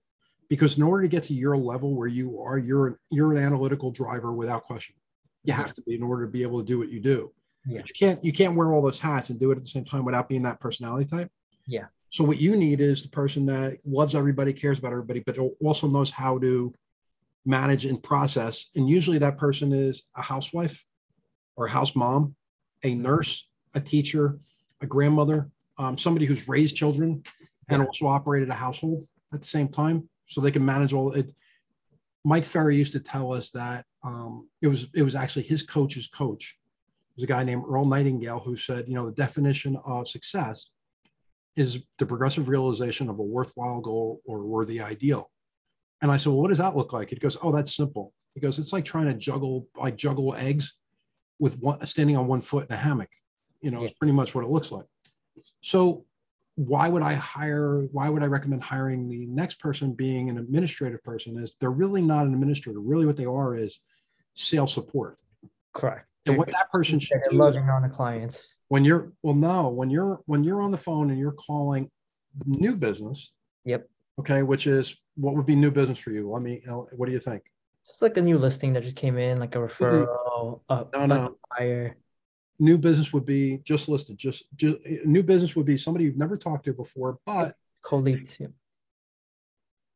[0.49, 3.91] because in order to get to your level where you are, you're you're an analytical
[3.91, 4.95] driver without question.
[5.43, 7.31] You have to be in order to be able to do what you do.
[7.67, 7.82] Yeah.
[7.82, 9.86] But you can't you can't wear all those hats and do it at the same
[9.86, 11.32] time without being that personality type.
[11.67, 11.86] Yeah.
[12.10, 15.88] So what you need is the person that loves everybody, cares about everybody, but also
[15.88, 16.73] knows how to
[17.45, 18.67] manage and process.
[18.75, 20.84] And usually that person is a housewife
[21.56, 22.36] or a house mom,
[22.84, 24.39] a nurse, a teacher,
[24.82, 27.23] a grandmother, um, somebody who's raised children
[27.69, 31.34] and also operated a household at the same time so they can manage all it.
[32.23, 36.08] Mike Ferry used to tell us that um, it was it was actually his coach's
[36.08, 36.58] coach.
[37.15, 40.69] Was a guy named Earl Nightingale who said, you know, the definition of success
[41.56, 45.32] is the progressive realization of a worthwhile goal or worthy ideal.
[46.01, 47.10] And I said, well, what does that look like?
[47.10, 48.13] He goes, oh, that's simple.
[48.34, 50.73] He goes, it's like trying to juggle, like juggle eggs
[51.39, 53.10] with one standing on one foot in a hammock.
[53.62, 53.88] You know, yeah.
[53.88, 54.86] it's pretty much what it looks like.
[55.62, 56.06] So
[56.56, 61.04] why would I hire, why would I recommend hiring the next person being an administrative
[61.04, 62.80] person is they're really not an administrator.
[62.80, 63.80] Really what they are is
[64.34, 65.17] sales support.
[65.73, 66.08] Correct.
[66.25, 68.55] And what that person should do loving on the clients.
[68.67, 71.89] When you're well, no, when you're when you're on the phone and you're calling
[72.45, 73.31] new business.
[73.65, 73.88] Yep.
[74.19, 76.29] Okay, which is what would be new business for you?
[76.29, 76.61] Let me.
[76.65, 77.43] know What do you think?
[77.88, 80.95] it's like a new listing that just came in, like a referral, mm-hmm.
[80.95, 81.38] a, no, no.
[81.57, 81.95] buyer.
[82.57, 84.17] New business would be just listed.
[84.17, 88.38] Just, just new business would be somebody you've never talked to before, but cold leads.
[88.39, 88.47] Yeah.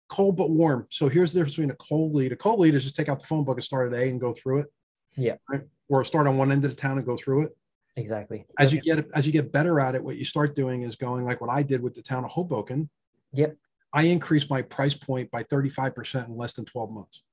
[0.09, 0.87] Cold but warm.
[0.89, 2.31] So here's the difference between a cold lead.
[2.31, 4.19] A cold lead is just take out the phone book and start at A and
[4.19, 4.67] go through it.
[5.15, 5.36] Yeah.
[5.50, 5.62] Right.
[5.89, 7.58] Or start on one end of the town and go through it.
[7.95, 8.45] Exactly.
[8.58, 8.76] As okay.
[8.76, 11.41] you get as you get better at it, what you start doing is going like
[11.41, 12.89] what I did with the town of Hoboken.
[13.34, 13.58] Yep.
[13.91, 17.24] I increased my price point by 35% in less than 12 months.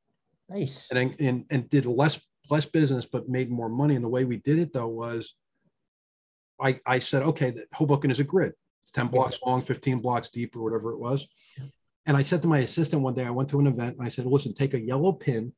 [0.48, 0.88] Nice.
[0.90, 3.94] And, and, and did less, less business, but made more money.
[3.94, 5.34] And the way we did it though was
[6.60, 8.54] I, I said, okay, the Hoboken is a grid.
[8.84, 11.26] It's 10 blocks long, 15 blocks deep or whatever it was.
[12.06, 14.08] And I said to my assistant one day, I went to an event and I
[14.08, 15.52] said, listen, take a yellow pin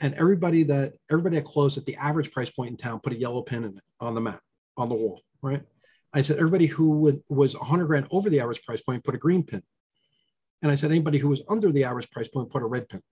[0.00, 3.18] and everybody that everybody that closed at the average price point in town put a
[3.18, 4.40] yellow pin in it on the map
[4.76, 5.62] on the wall, right?
[6.12, 9.18] I said everybody who would, was 100 grand over the average price point put a
[9.18, 9.62] green pin,
[10.62, 13.02] and I said anybody who was under the average price point put a red pin.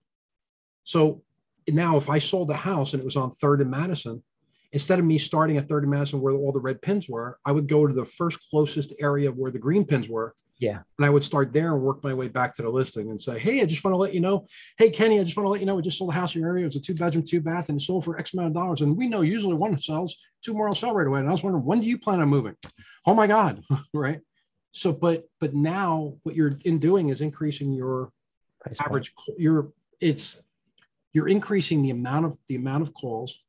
[0.83, 1.23] So
[1.69, 4.23] now, if I sold the house and it was on Third and Madison,
[4.71, 7.51] instead of me starting at Third and Madison where all the red pins were, I
[7.51, 10.79] would go to the first closest area where the green pins were yeah.
[10.97, 13.37] And I would start there and work my way back to the listing and say,
[13.37, 15.59] Hey, I just want to let you know, Hey, Kenny, I just want to let
[15.59, 16.65] you know, we just sold a house in your area.
[16.65, 18.81] It's a two bedroom, two bath, and it sold for X amount of dollars.
[18.81, 21.19] And we know usually one sells, two more will sell right away.
[21.19, 22.55] And I was wondering, when do you plan on moving?
[23.05, 23.63] Oh my God.
[23.93, 24.19] right.
[24.71, 28.11] So, but, but now what you're in doing is increasing your
[28.61, 29.39] Price average, point.
[29.39, 30.37] your, it's,
[31.13, 33.39] you're increasing the amount of the amount of calls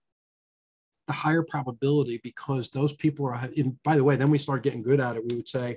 [1.07, 4.83] the higher probability because those people are in by the way then we start getting
[4.83, 5.75] good at it we would say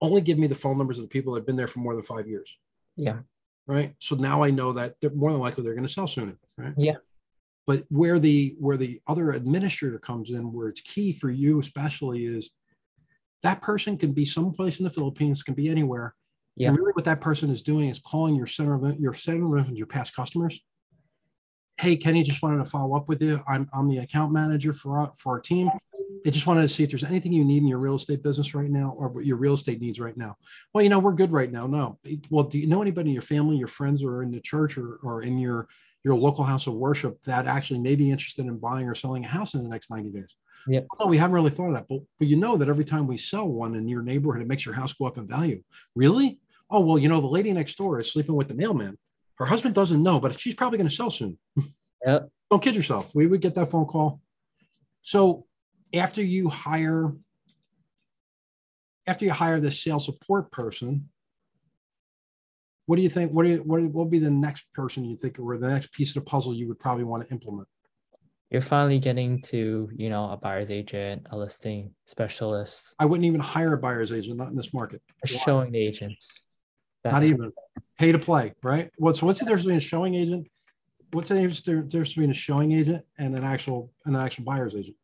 [0.00, 1.94] only give me the phone numbers of the people that have been there for more
[1.94, 2.56] than five years.
[2.96, 3.18] Yeah.
[3.66, 3.94] Right.
[3.98, 6.36] So now I know that they're more than likely they're going to sell sooner.
[6.58, 6.74] Right.
[6.76, 6.96] Yeah.
[7.66, 12.26] But where the where the other administrator comes in, where it's key for you especially
[12.26, 12.50] is
[13.42, 16.14] that person can be someplace in the Philippines, can be anywhere.
[16.56, 16.68] Yeah.
[16.68, 19.70] And really what that person is doing is calling your center of your center of
[19.70, 20.60] your past customers.
[21.78, 23.42] Hey, Kenny, just wanted to follow up with you.
[23.48, 25.70] I'm, I'm the account manager for our, for our team.
[26.26, 28.54] I just wanted to see if there's anything you need in your real estate business
[28.54, 30.36] right now or what your real estate needs right now.
[30.72, 31.66] Well, you know, we're good right now.
[31.66, 31.98] No.
[32.30, 34.98] Well, do you know anybody in your family, your friends, or in the church or,
[35.02, 35.68] or in your
[36.04, 39.28] your local house of worship that actually may be interested in buying or selling a
[39.28, 40.34] house in the next 90 days?
[40.68, 40.80] Yeah.
[40.80, 41.88] Well, no, we haven't really thought of that.
[41.88, 44.66] But, but you know that every time we sell one in your neighborhood, it makes
[44.66, 45.62] your house go up in value.
[45.94, 46.38] Really?
[46.70, 48.98] Oh, well, you know, the lady next door is sleeping with the mailman.
[49.36, 51.38] Her husband doesn't know, but she's probably going to sell soon.
[52.06, 52.18] Yeah.
[52.50, 53.14] Don't kid yourself.
[53.14, 54.20] We would get that phone call.
[55.00, 55.46] So
[55.94, 57.14] after you hire
[59.06, 61.08] after you hire the sales support person
[62.86, 65.38] what do you think what, do you, what will be the next person you think
[65.38, 67.68] or the next piece of the puzzle you would probably want to implement
[68.50, 73.40] you're finally getting to you know a buyer's agent a listing specialist i wouldn't even
[73.40, 76.42] hire a buyer's agent not in this market showing agents
[77.04, 77.52] That's not even
[77.98, 80.48] pay to play right what's what's the difference between a showing agent
[81.12, 84.96] what's the difference between a showing agent and an actual an actual buyer's agent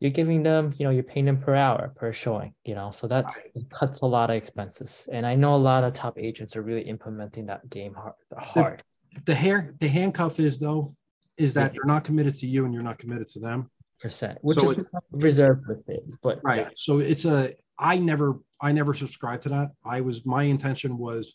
[0.00, 3.06] you're giving them, you know, you're paying them per hour per showing, you know, so
[3.06, 5.08] that's it cuts a lot of expenses.
[5.10, 8.12] And I know a lot of top agents are really implementing that game hard.
[8.36, 8.82] hard.
[9.14, 10.94] The, the hair, the handcuff is though,
[11.38, 13.70] is that they're not committed to you and you're not committed to them.
[13.98, 16.60] Percent, which so is reserved with it, but right.
[16.60, 16.68] Yeah.
[16.74, 17.54] So it's a.
[17.78, 19.70] I never, I never subscribed to that.
[19.84, 21.34] I was my intention was,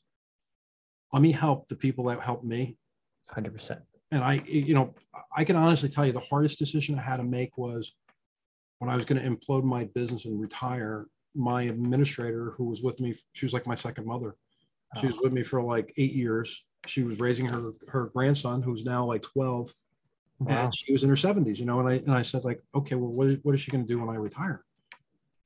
[1.13, 2.77] let me help the people that helped me.
[3.27, 3.81] Hundred percent.
[4.12, 4.93] And I, you know,
[5.36, 7.93] I can honestly tell you the hardest decision I had to make was
[8.79, 12.99] when I was going to implode my business and retire, my administrator who was with
[12.99, 14.36] me, she was like my second mother.
[14.99, 15.21] She was oh.
[15.23, 16.63] with me for like eight years.
[16.88, 19.73] She was raising her her grandson, who's now like 12.
[20.39, 20.63] Wow.
[20.63, 21.79] And she was in her 70s, you know.
[21.79, 23.99] And I and I said, like, okay, well, what, what is she going to do
[23.99, 24.63] when I retire?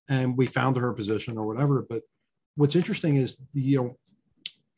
[0.07, 1.85] And we found her position or whatever.
[1.87, 2.03] But
[2.55, 3.97] what's interesting is you know,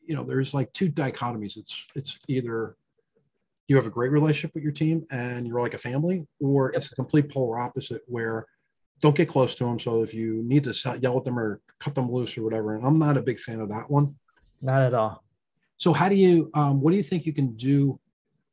[0.00, 1.56] you know, there's like two dichotomies.
[1.56, 2.76] It's it's either
[3.68, 6.90] you have a great relationship with your team and you're like a family, or it's
[6.90, 8.46] a complete polar opposite where
[9.00, 9.78] don't get close to them.
[9.78, 12.84] So if you need to yell at them or cut them loose or whatever, and
[12.84, 14.16] I'm not a big fan of that one.
[14.60, 15.22] Not at all.
[15.76, 16.50] So how do you?
[16.54, 18.00] Um, what do you think you can do?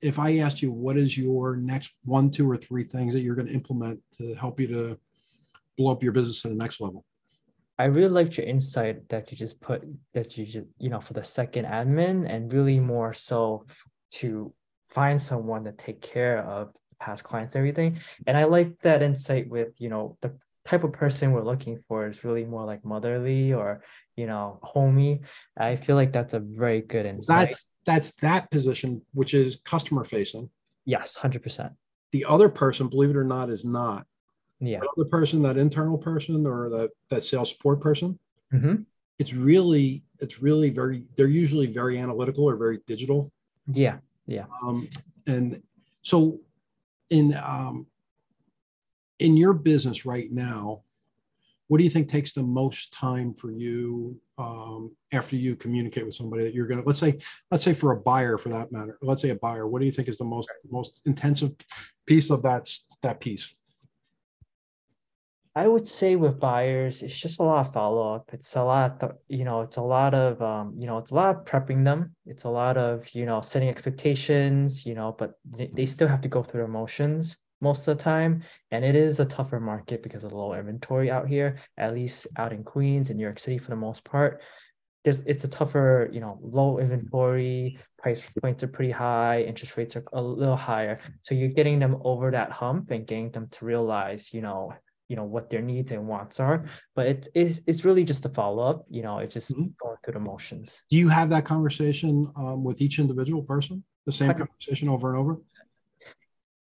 [0.01, 3.35] If I asked you, what is your next one, two, or three things that you're
[3.35, 4.99] going to implement to help you to
[5.77, 7.05] blow up your business to the next level?
[7.77, 9.83] I really liked your insight that you just put
[10.13, 13.65] that you just you know for the second admin and really more so
[14.11, 14.53] to
[14.89, 17.99] find someone to take care of past clients and everything.
[18.27, 20.33] And I like that insight with, you know, the
[20.67, 23.83] type of person we're looking for is really more like motherly or,
[24.15, 25.21] you know, homey.
[25.57, 27.49] I feel like that's a very good insight.
[27.49, 30.49] That's that's that position, which is customer facing.
[30.85, 31.73] Yes, hundred percent.
[32.11, 34.05] The other person, believe it or not, is not.
[34.59, 34.79] Yeah.
[34.97, 38.17] The person, that internal person or that that sales support person,
[38.53, 38.75] mm-hmm.
[39.19, 43.31] it's really it's really very they're usually very analytical or very digital.
[43.71, 43.97] Yeah.
[44.27, 44.45] Yeah.
[44.63, 44.89] Um,
[45.27, 45.61] and
[46.01, 46.39] so
[47.09, 47.87] in um,
[49.19, 50.83] in your business right now,
[51.67, 56.15] what do you think takes the most time for you um, after you communicate with
[56.15, 57.17] somebody that you're going to let's say
[57.51, 59.91] let's say for a buyer for that matter let's say a buyer what do you
[59.91, 61.51] think is the most most intensive
[62.05, 62.69] piece of that
[63.01, 63.53] that piece
[65.57, 68.29] I would say with buyers, it's just a lot of follow up.
[68.33, 71.15] It's a lot, of, you know, it's a lot of, um, you know, it's a
[71.15, 72.13] lot of prepping them.
[72.25, 76.19] It's a lot of, you know, setting expectations, you know, but they, they still have
[76.21, 78.43] to go through emotions most of the time.
[78.71, 82.27] And it is a tougher market because of the low inventory out here, at least
[82.35, 84.41] out in Queens and New York City for the most part.
[85.05, 89.95] There's, it's a tougher, you know, low inventory, price points are pretty high, interest rates
[89.95, 90.99] are a little higher.
[91.21, 94.73] So you're getting them over that hump and getting them to realize, you know,
[95.07, 96.65] you know what their needs and wants are
[96.95, 99.67] but it is it's really just a follow-up you know it's just mm-hmm.
[99.81, 100.83] going through the motions.
[100.89, 103.83] Do you have that conversation um, with each individual person?
[104.05, 105.41] The same conversation over and over?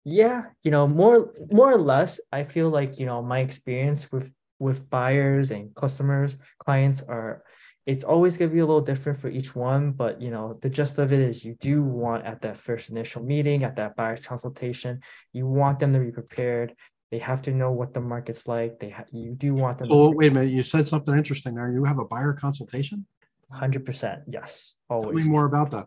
[0.05, 4.33] Yeah you know more more or less i feel like you know my experience with
[4.59, 7.44] with buyers and customers clients are
[7.85, 10.70] it's always going to be a little different for each one but you know the
[10.70, 14.24] gist of it is you do want at that first initial meeting at that buyer's
[14.24, 15.00] consultation
[15.33, 16.74] you want them to be prepared
[17.12, 18.81] they have to know what the market's like.
[18.81, 19.88] They ha- you do want them.
[19.90, 20.51] Oh, wait a minute!
[20.51, 21.70] You said something interesting there.
[21.70, 23.07] You have a buyer consultation.
[23.51, 24.75] Hundred percent, yes.
[24.88, 25.18] Always.
[25.18, 25.87] Tell me more about that.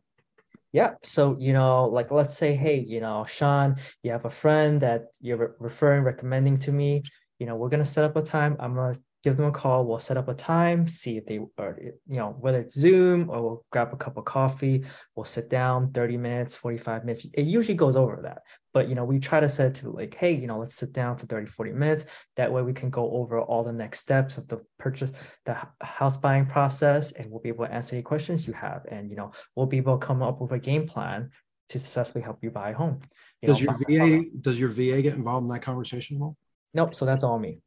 [0.71, 0.91] Yeah.
[1.01, 5.07] So, you know, like let's say, hey, you know, Sean, you have a friend that
[5.19, 7.01] you're re- referring, recommending to me.
[7.39, 8.55] You know, we're gonna set up a time.
[8.59, 9.85] I'm gonna give them a call.
[9.85, 13.41] We'll set up a time, see if they are, you know, whether it's Zoom or
[13.41, 14.85] we'll grab a cup of coffee.
[15.15, 17.25] We'll sit down 30 minutes, 45 minutes.
[17.33, 18.43] It usually goes over that.
[18.71, 20.93] But, you know, we try to set it to like, hey, you know, let's sit
[20.93, 22.05] down for 30, 40 minutes.
[22.35, 25.11] That way we can go over all the next steps of the purchase,
[25.45, 28.85] the house buying process, and we'll be able to answer any questions you have.
[28.91, 31.31] And, you know, we'll be able to come up with a game plan
[31.69, 32.99] to successfully help you buy a home.
[33.41, 36.37] You does know, your VA, does your VA get involved in that conversation at all?
[36.75, 36.93] Nope.
[36.93, 37.61] So that's all me.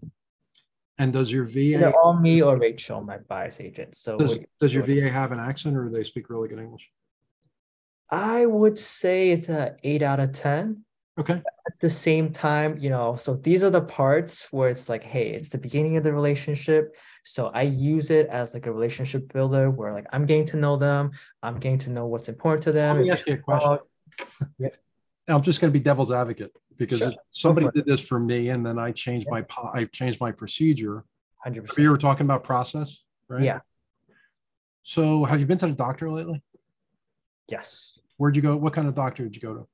[0.98, 3.94] And does your VA Either all me or Rachel, my buyer's agent?
[3.94, 6.90] So does, does your VA have an accent or do they speak really good English?
[8.10, 10.84] I would say it's a eight out of ten.
[11.18, 11.34] Okay.
[11.34, 15.30] At the same time, you know, so these are the parts where it's like, hey,
[15.30, 16.94] it's the beginning of the relationship.
[17.24, 20.76] So I use it as like a relationship builder where like I'm getting to know
[20.76, 21.10] them,
[21.42, 22.96] I'm getting to know what's important to them.
[22.96, 23.78] Let me ask you a question.
[24.58, 24.68] yeah.
[25.28, 27.12] I'm just going to be devil's advocate because sure.
[27.30, 29.40] somebody did this for me and then I changed yeah.
[29.40, 31.04] my I changed my procedure.
[31.46, 31.78] 100%.
[31.78, 33.42] You were talking about process, right?
[33.42, 33.60] Yeah.
[34.82, 36.42] So, have you been to the doctor lately?
[37.50, 37.98] Yes.
[38.16, 38.56] Where'd you go?
[38.56, 39.68] What kind of doctor did you go to?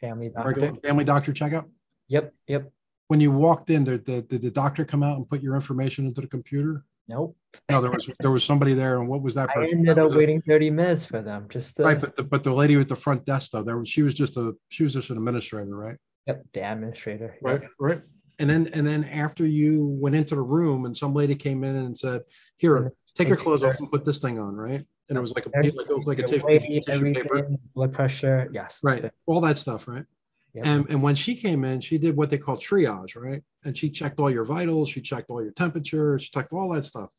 [0.00, 0.48] Family doctor.
[0.48, 1.68] Regular family doctor checkup?
[2.08, 2.32] Yep.
[2.48, 2.70] Yep.
[3.08, 6.06] When you walked in, did the, did the doctor come out and put your information
[6.06, 6.84] into the computer?
[7.08, 7.36] Nope.
[7.70, 9.48] No, there was there was somebody there, and what was that?
[9.50, 9.74] Person?
[9.74, 11.46] I ended up waiting thirty minutes for them.
[11.48, 11.82] Just to...
[11.82, 14.14] right, but the, but the lady at the front desk though, there was she was
[14.14, 15.96] just a she was just an administrator, right?
[16.26, 17.36] Yep, the administrator.
[17.42, 17.70] Right, yep.
[17.78, 18.00] right.
[18.38, 21.76] And then and then after you went into the room, and some lady came in
[21.76, 22.22] and said,
[22.56, 22.88] "Here, mm-hmm.
[23.14, 24.84] take your clothes off and put this thing on," right?
[25.08, 28.48] And it was like a like it was like a tissue, tissue paper, blood pressure,
[28.52, 30.04] yes, right, all that stuff, right?
[30.54, 30.66] Yep.
[30.66, 33.42] And, and when she came in, she did what they call triage, right?
[33.64, 36.84] And she checked all your vitals, she checked all your temperature, she checked all that
[36.84, 37.10] stuff.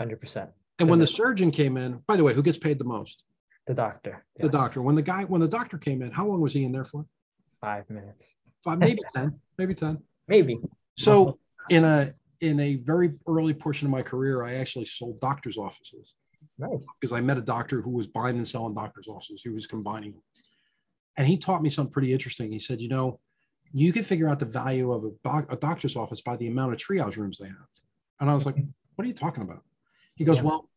[0.00, 0.50] 100%.
[0.80, 3.22] And when the surgeon came in, by the way, who gets paid the most?
[3.66, 4.24] The doctor.
[4.38, 4.82] The doctor.
[4.82, 7.06] When the guy, when the doctor came in, how long was he in there for?
[7.60, 8.32] Five minutes.
[8.62, 9.98] Five, maybe 10, maybe 10.
[10.28, 10.58] Maybe.
[10.96, 11.38] So
[11.70, 16.14] in a, in a very early portion of my career, I actually sold doctor's offices.
[16.58, 16.84] Nice.
[17.00, 19.42] Because I met a doctor who was buying and selling doctor's offices.
[19.42, 20.22] He was combining them.
[21.16, 22.52] And he taught me something pretty interesting.
[22.52, 23.18] He said, you know,
[23.72, 26.72] you can figure out the value of a, doc- a doctor's office by the amount
[26.72, 27.68] of triage rooms they have.
[28.20, 28.56] And I was like,
[28.94, 29.62] what are you talking about?
[30.16, 30.44] He goes, yeah.
[30.44, 30.68] well,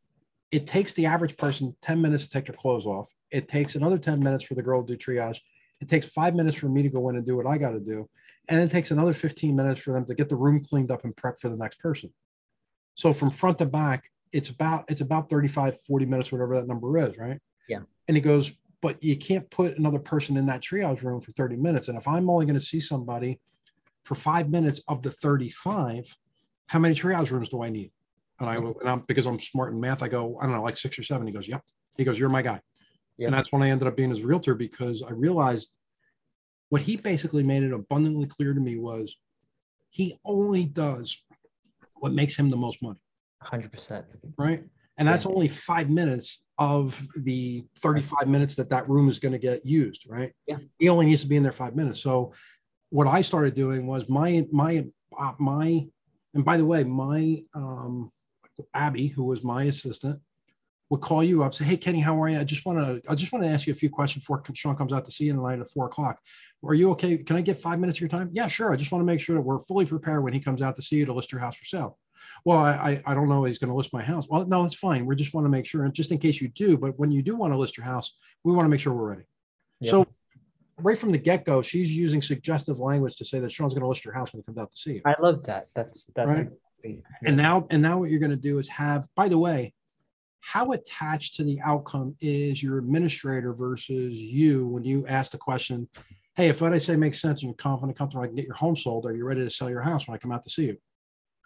[0.52, 3.10] it takes the average person 10 minutes to take their clothes off.
[3.32, 5.40] It takes another 10 minutes for the girl to do triage.
[5.84, 7.80] It takes five minutes for me to go in and do what I got to
[7.80, 8.10] do.
[8.48, 11.16] And it takes another 15 minutes for them to get the room cleaned up and
[11.16, 12.14] prep for the next person.
[12.96, 16.98] So from front to back, it's about it's about 35, 40 minutes, whatever that number
[16.98, 17.40] is, right?
[17.68, 17.80] Yeah.
[18.08, 21.58] And he goes, but you can't put another person in that triage room for 30
[21.58, 21.90] minutes.
[21.90, 23.40] And if I'm only going to see somebody
[24.04, 26.16] for five minutes of the 35,
[26.68, 27.92] how many triage rooms do I need?
[28.40, 30.78] And I, and I'm, because I'm smart in math, I go, I don't know, like
[30.78, 31.28] six or seven.
[31.28, 31.62] He goes, yep.
[31.98, 32.60] He goes, you're my guy.
[33.18, 33.28] Yep.
[33.28, 35.70] And that's when I ended up being his realtor because I realized
[36.70, 39.16] what he basically made it abundantly clear to me was
[39.90, 41.16] he only does
[41.96, 42.98] what makes him the most money.
[43.44, 44.04] 100%.
[44.38, 44.64] Right.
[44.98, 45.32] And that's yeah.
[45.32, 50.06] only five minutes of the 35 minutes that that room is going to get used,
[50.08, 50.34] right?
[50.48, 50.58] Yeah.
[50.80, 52.02] He only needs to be in there five minutes.
[52.02, 52.34] So
[52.90, 54.86] what I started doing was my, my,
[55.18, 55.88] uh, my,
[56.34, 58.12] and by the way, my, um,
[58.74, 60.20] Abby, who was my assistant,
[60.94, 62.40] would call you up, say, "Hey, Kenny, how are you?
[62.40, 64.76] I just want to, I just want to ask you a few questions before Sean
[64.76, 66.20] comes out to see you tonight at four o'clock.
[66.64, 67.18] Are you okay?
[67.18, 68.30] Can I get five minutes of your time?
[68.32, 68.72] Yeah, sure.
[68.72, 70.84] I just want to make sure that we're fully prepared when he comes out to
[70.84, 71.98] see you to list your house for sale.
[72.46, 74.28] Well, I, I don't know he's going to list my house.
[74.30, 75.08] Well, no, it's fine.
[75.08, 77.24] We just want to make sure, and just in case you do, but when you
[77.24, 79.26] do want to list your house, we want to make sure we're ready.
[79.80, 79.90] Yep.
[79.90, 80.08] So
[80.78, 83.88] right from the get go, she's using suggestive language to say that Sean's going to
[83.88, 85.02] list your house when he comes out to see you.
[85.06, 85.70] I love that.
[85.74, 86.50] That's that's right.
[86.82, 89.08] Great, and now and now what you're going to do is have.
[89.16, 89.74] By the way,
[90.46, 95.88] how attached to the outcome is your administrator versus you when you ask the question,
[96.36, 98.56] "Hey, if what I say makes sense and you're confident, comfortable, I can get your
[98.56, 99.06] home sold.
[99.06, 100.78] Are you ready to sell your house when I come out to see you?"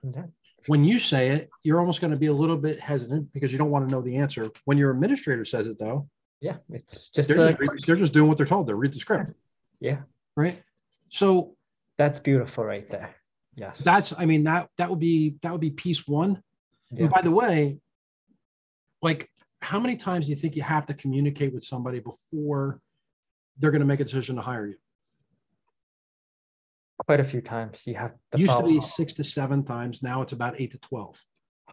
[0.07, 0.23] Okay.
[0.65, 3.59] When you say it, you're almost going to be a little bit hesitant because you
[3.59, 4.49] don't want to know the answer.
[4.65, 6.09] When your administrator says it, though,
[6.41, 8.65] yeah, it's just they're, just, they're just doing what they're told.
[8.65, 9.31] They read the script.
[9.79, 9.99] Yeah.
[10.35, 10.61] Right.
[11.09, 11.55] So
[11.97, 13.15] that's beautiful right there.
[13.55, 13.77] Yes.
[13.77, 16.41] That's I mean that that would be that would be piece one.
[16.91, 17.03] Yeah.
[17.03, 17.77] And by the way,
[19.01, 19.29] like
[19.61, 22.81] how many times do you think you have to communicate with somebody before
[23.57, 24.75] they're going to make a decision to hire you?
[27.05, 27.83] Quite a few times.
[27.85, 30.03] You have to used to be six to seven times.
[30.03, 31.15] Now it's about eight to twelve.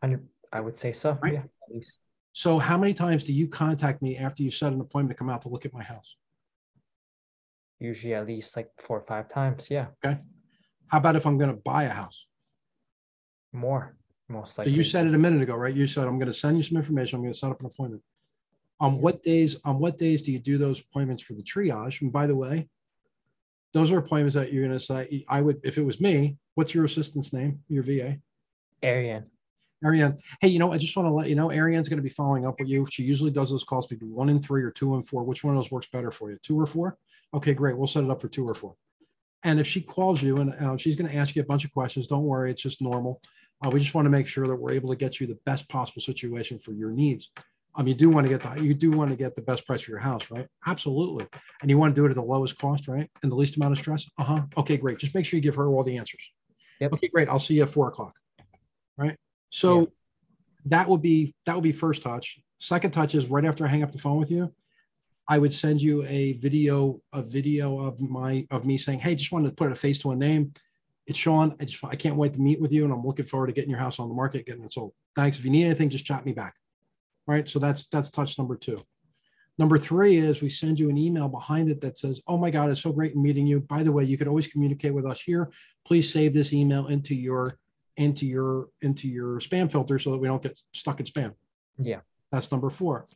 [0.02, 1.18] I would say so.
[1.22, 1.32] Right?
[1.32, 1.98] Yeah, at least.
[2.32, 5.30] So, how many times do you contact me after you set an appointment to come
[5.30, 6.16] out to look at my house?
[7.80, 9.68] Usually at least like four or five times.
[9.70, 9.86] Yeah.
[10.04, 10.18] Okay.
[10.88, 12.26] How about if I'm going to buy a house?
[13.52, 13.96] More,
[14.34, 14.72] most likely.
[14.72, 15.74] So you said it a minute ago, right?
[15.74, 17.16] You said I'm going to send you some information.
[17.16, 18.02] I'm going to set up an appointment.
[18.80, 19.56] On what days?
[19.64, 22.00] On what days do you do those appointments for the triage?
[22.02, 22.68] And by the way,
[23.72, 25.24] those are appointments that you're going to say.
[25.28, 26.36] I would, if it was me.
[26.54, 27.60] What's your assistant's name?
[27.68, 28.18] Your VA.
[28.82, 29.26] Ariane.
[29.84, 32.08] Ariane, hey, you know, I just want to let you know Ariane's going to be
[32.08, 32.86] following up with you.
[32.90, 35.24] She usually does those calls between one and three or two and four.
[35.24, 36.38] Which one of those works better for you?
[36.42, 36.96] Two or four?
[37.34, 37.76] Okay, great.
[37.76, 38.76] We'll set it up for two or four.
[39.42, 41.72] And if she calls you and uh, she's going to ask you a bunch of
[41.72, 43.20] questions, don't worry, it's just normal.
[43.64, 45.68] Uh, we just want to make sure that we're able to get you the best
[45.68, 47.30] possible situation for your needs.
[47.76, 49.82] Um, you do want to get the you do want to get the best price
[49.82, 50.46] for your house, right?
[50.66, 51.26] Absolutely.
[51.60, 53.10] And you want to do it at the lowest cost, right?
[53.22, 54.06] And the least amount of stress.
[54.18, 54.42] Uh huh.
[54.56, 54.98] Okay, great.
[54.98, 56.22] Just make sure you give her all the answers.
[56.80, 56.92] Yep.
[56.94, 57.28] Okay, great.
[57.28, 58.14] I'll see you at four o'clock.
[58.96, 59.16] Right.
[59.50, 59.86] So yeah
[60.66, 62.38] that would be that would be first touch.
[62.58, 64.52] Second touch is right after I hang up the phone with you.
[65.26, 69.32] I would send you a video, a video of my of me saying, "Hey, just
[69.32, 70.52] wanted to put a face to a name.
[71.06, 71.54] It's Sean.
[71.60, 73.70] I just I can't wait to meet with you, and I'm looking forward to getting
[73.70, 74.92] your house on the market, getting it sold.
[75.14, 75.38] Thanks.
[75.38, 76.54] If you need anything, just chat me back.
[77.28, 77.48] All right.
[77.48, 78.82] So that's that's touch number two.
[79.56, 82.70] Number three is we send you an email behind it that says, "Oh my God,
[82.70, 83.60] it's so great meeting you.
[83.60, 85.50] By the way, you can always communicate with us here.
[85.86, 87.58] Please save this email into your
[87.96, 91.34] into your into your spam filter so that we don't get stuck in spam.
[91.78, 92.00] Yeah.
[92.32, 93.06] That's number four.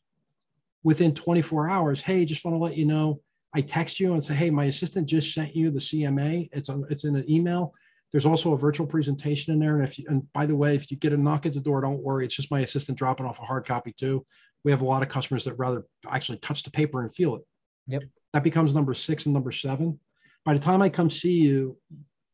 [0.84, 3.20] Within 24 hours, hey, just want to let you know,
[3.58, 6.48] I text you and say, hey, my assistant just sent you the CMA.
[6.52, 7.74] It's it's in an email.
[8.12, 9.74] There's also a virtual presentation in there.
[9.74, 11.80] And if you, and by the way, if you get a knock at the door,
[11.80, 12.24] don't worry.
[12.24, 14.24] It's just my assistant dropping off a hard copy too.
[14.62, 17.42] We have a lot of customers that rather actually touch the paper and feel it.
[17.88, 18.02] Yep.
[18.32, 19.98] That becomes number six and number seven.
[20.44, 21.78] By the time I come see you,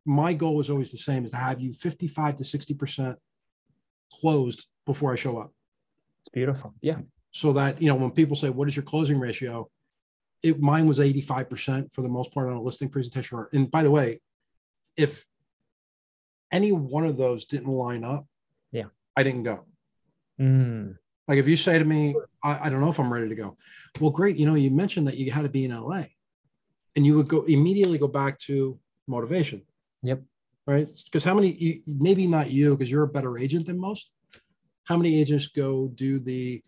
[0.04, 3.16] my goal is always the same is to have you 55 to 60%
[4.12, 5.54] closed before I show up.
[6.20, 6.74] It's beautiful.
[6.82, 6.98] Yeah.
[7.30, 9.70] So that, you know, when people say, what is your closing ratio?
[10.44, 13.46] It, mine was 85% for the most part on a listing presentation.
[13.52, 14.20] And by the way,
[14.96, 15.26] if
[16.52, 18.26] any one of those didn't line up,
[18.70, 18.86] yeah,
[19.16, 19.64] I didn't go.
[20.40, 20.96] Mm.
[21.26, 23.56] Like if you say to me, I, I don't know if I'm ready to go.
[23.98, 24.36] Well, great.
[24.36, 26.04] You know, you mentioned that you had to be in LA
[26.94, 29.62] and you would go immediately go back to motivation.
[30.02, 30.22] Yep.
[30.66, 30.88] Right.
[31.04, 34.10] Because how many, maybe not you, because you're a better agent than most.
[34.84, 36.62] How many agents go do the,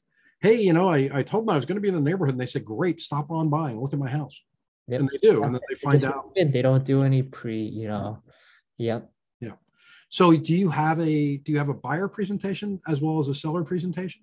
[0.47, 2.35] hey, you know, I, I told them I was going to be in the neighborhood
[2.35, 4.41] and they said, great, stop on by and look at my house.
[4.89, 5.01] Yep.
[5.01, 5.43] And they do.
[5.43, 6.35] And then they find out.
[6.35, 8.23] They don't do any pre, you know,
[8.79, 9.11] yep.
[9.41, 9.55] Yeah.
[10.09, 13.35] So do you have a, do you have a buyer presentation as well as a
[13.35, 14.23] seller presentation?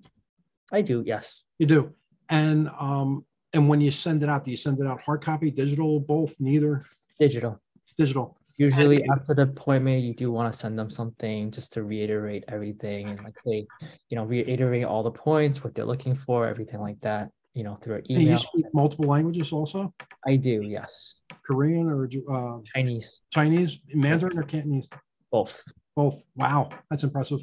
[0.71, 1.03] I do.
[1.05, 1.43] Yes.
[1.59, 1.93] You do.
[2.29, 5.51] And, um, and when you send it out, do you send it out hard copy,
[5.51, 6.85] digital, both, neither?
[7.19, 7.61] Digital.
[7.97, 12.43] Digital usually after the appointment you do want to send them something just to reiterate
[12.47, 13.65] everything and like they
[14.09, 17.75] you know reiterate all the points what they're looking for everything like that you know
[17.75, 19.93] through an email you speak multiple languages also?
[20.25, 21.15] I do yes.
[21.45, 23.21] Korean or uh, chinese.
[23.31, 24.87] Chinese mandarin or cantonese?
[25.31, 25.61] Both.
[25.95, 26.21] Both.
[26.35, 27.39] Wow that's impressive.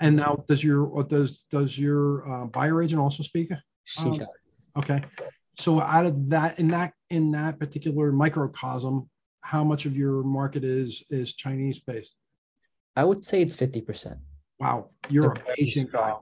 [0.00, 3.50] And now does your does does your uh, buyer agent also speak?
[3.84, 4.70] She um, does.
[4.76, 5.02] Okay.
[5.58, 9.08] So out of that in that in that particular microcosm
[9.48, 12.16] how much of your market is is Chinese based?
[12.96, 14.18] I would say it's 50%.
[14.60, 14.90] Wow.
[15.08, 16.14] You're a patient guy.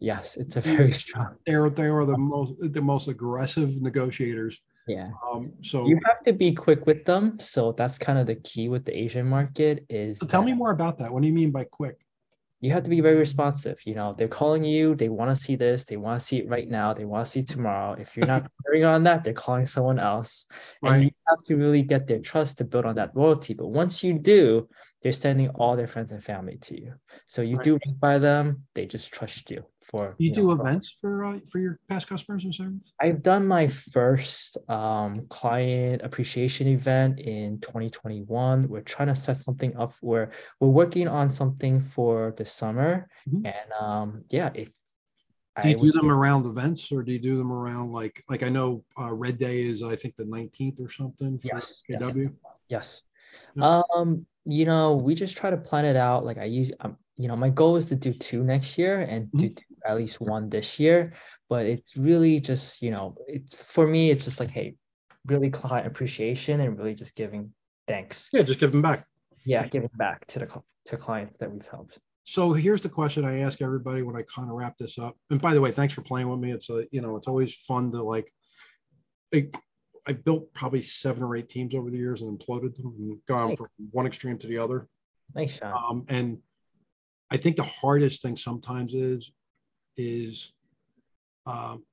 [0.00, 1.36] Yes, it's a very strong.
[1.46, 4.60] They're they are the most the most aggressive negotiators.
[4.88, 5.10] Yeah.
[5.24, 7.38] Um, so you have to be quick with them.
[7.38, 10.72] So that's kind of the key with the Asian market is so tell me more
[10.72, 11.12] about that.
[11.12, 12.03] What do you mean by quick?
[12.64, 13.78] You have to be very responsive.
[13.84, 16.48] You know, they're calling you, they want to see this, they want to see it
[16.48, 17.92] right now, they want to see it tomorrow.
[17.92, 20.46] If you're not hearing on that, they're calling someone else.
[20.82, 20.94] Right.
[20.94, 23.52] And you have to really get their trust to build on that loyalty.
[23.52, 24.66] But once you do,
[25.02, 26.94] they're sending all their friends and family to you.
[27.26, 27.64] So you right.
[27.64, 29.66] do right by them, they just trust you
[29.96, 32.92] for you, you do know, events for uh, for your past customers and service?
[33.00, 39.76] I've done my first um, client appreciation event in 2021 we're trying to set something
[39.76, 43.46] up where we're working on something for the summer mm-hmm.
[43.46, 44.72] and um, yeah it,
[45.62, 48.42] do you I do them around events or do you do them around like like
[48.42, 52.24] i know uh, red day is i think the 19th or something for yes, KW?
[52.24, 52.32] yes.
[52.68, 53.02] Yes
[53.60, 56.24] um you know we just try to plan it out.
[56.24, 59.26] Like i use um, you know my goal is to do two next year and
[59.26, 59.38] mm-hmm.
[59.38, 61.12] to do at least one this year
[61.48, 64.74] but it's really just you know it's for me it's just like hey
[65.26, 67.50] really client appreciation and really just giving
[67.86, 69.06] thanks yeah just giving back
[69.44, 73.40] yeah giving back to the to clients that we've helped so here's the question i
[73.40, 76.02] ask everybody when i kind of wrap this up and by the way thanks for
[76.02, 78.32] playing with me it's a you know it's always fun to like
[79.32, 79.54] it,
[80.06, 83.48] I built probably seven or eight teams over the years and imploded them and gone
[83.48, 83.58] Thanks.
[83.58, 84.88] from one extreme to the other.
[85.34, 85.72] Nice shot.
[85.72, 86.38] Um, and
[87.30, 89.32] I think the hardest thing sometimes is
[89.96, 90.52] is
[91.46, 91.84] um,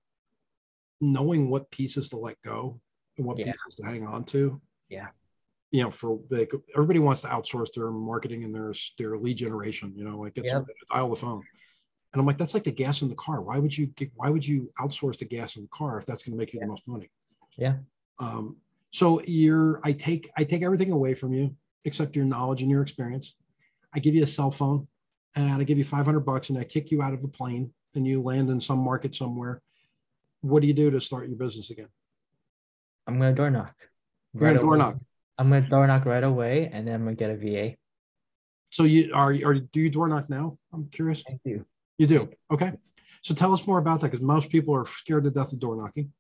[0.99, 2.79] knowing what pieces to let go
[3.17, 3.45] and what yeah.
[3.45, 4.61] pieces to hang on to.
[4.89, 5.07] Yeah.
[5.71, 9.93] You know, for like everybody wants to outsource their marketing and their their lead generation.
[9.95, 10.65] You know, like yep.
[10.91, 11.43] dial the phone.
[12.13, 13.41] And I'm like, that's like the gas in the car.
[13.41, 16.23] Why would you get, why would you outsource the gas in the car if that's
[16.23, 16.65] going to make you yeah.
[16.65, 17.09] the most money?
[17.57, 17.75] Yeah.
[18.19, 18.57] Um,
[18.91, 22.81] so you're I take I take everything away from you except your knowledge and your
[22.81, 23.35] experience.
[23.93, 24.87] I give you a cell phone
[25.35, 28.05] and I give you 500 bucks and I kick you out of a plane and
[28.05, 29.61] you land in some market somewhere,
[30.41, 31.89] what do you do to start your business again?
[33.07, 33.75] I'm going to door knock.
[34.33, 34.97] Right door knock.
[35.37, 37.75] I'm going to door knock right away and then I'm going to get a VA.
[38.69, 40.57] So you are, are do you door knock now?
[40.73, 41.23] I'm curious.
[41.27, 41.65] I do.
[41.97, 42.29] You do?
[42.51, 42.71] Okay.
[43.21, 45.75] So tell us more about that because most people are scared to death of door
[45.75, 46.11] knocking.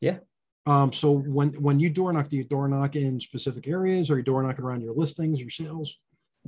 [0.00, 0.18] Yeah.
[0.66, 4.18] Um, so when when you door knock, do you door knock in specific areas or
[4.18, 5.96] you door knocking around your listings or sales?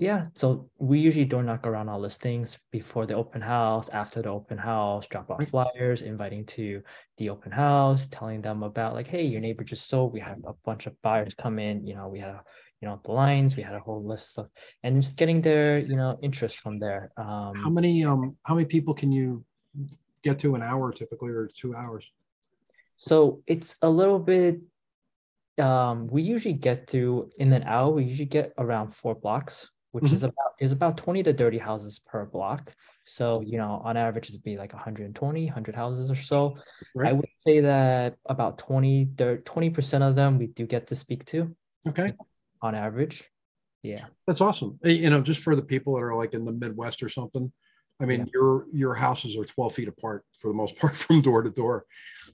[0.01, 4.23] Yeah, so we usually door knock around all those things before the open house, after
[4.23, 6.83] the open house, drop off flyers, inviting to
[7.17, 10.13] the open house, telling them about like, hey, your neighbor just sold.
[10.13, 11.85] We had a bunch of buyers come in.
[11.85, 12.43] You know, we had a,
[12.81, 13.57] you know, the lines.
[13.57, 14.49] We had a whole list of,
[14.85, 17.11] and just getting their, you know, interest from there.
[17.17, 19.45] Um, how many um how many people can you
[20.23, 22.09] get to an hour typically or two hours?
[22.95, 24.61] So it's a little bit.
[25.59, 27.91] Um, we usually get through in an hour.
[27.91, 29.69] We usually get around four blocks
[30.01, 30.15] which mm-hmm.
[30.15, 32.75] is about is about 20 to 30 houses per block.
[33.05, 36.57] So, you know, on average it'd be like 120, 100 houses or so.
[36.95, 37.11] Right.
[37.11, 41.55] I would say that about 20 20% of them we do get to speak to.
[41.89, 42.13] Okay.
[42.63, 43.25] On average.
[43.83, 44.07] Yeah.
[44.27, 44.79] That's awesome.
[44.85, 47.53] You know, just for the people that are like in the Midwest or something.
[48.01, 48.27] I mean, yeah.
[48.33, 51.85] your your houses are 12 feet apart for the most part from door to door,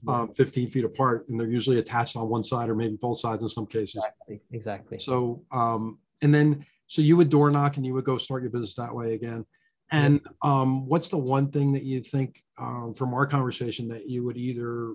[0.07, 0.21] yeah.
[0.21, 3.41] um, 15 feet apart, and they're usually attached on one side or maybe both sides
[3.41, 3.95] in some cases.
[3.95, 4.41] Exactly.
[4.51, 4.99] Exactly.
[4.99, 8.51] So, um, and then so you would door knock and you would go start your
[8.51, 9.45] business that way again.
[9.91, 14.23] And um, what's the one thing that you think um, from our conversation that you
[14.23, 14.93] would either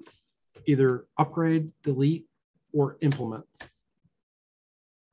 [0.66, 2.26] either upgrade, delete,
[2.72, 3.44] or implement?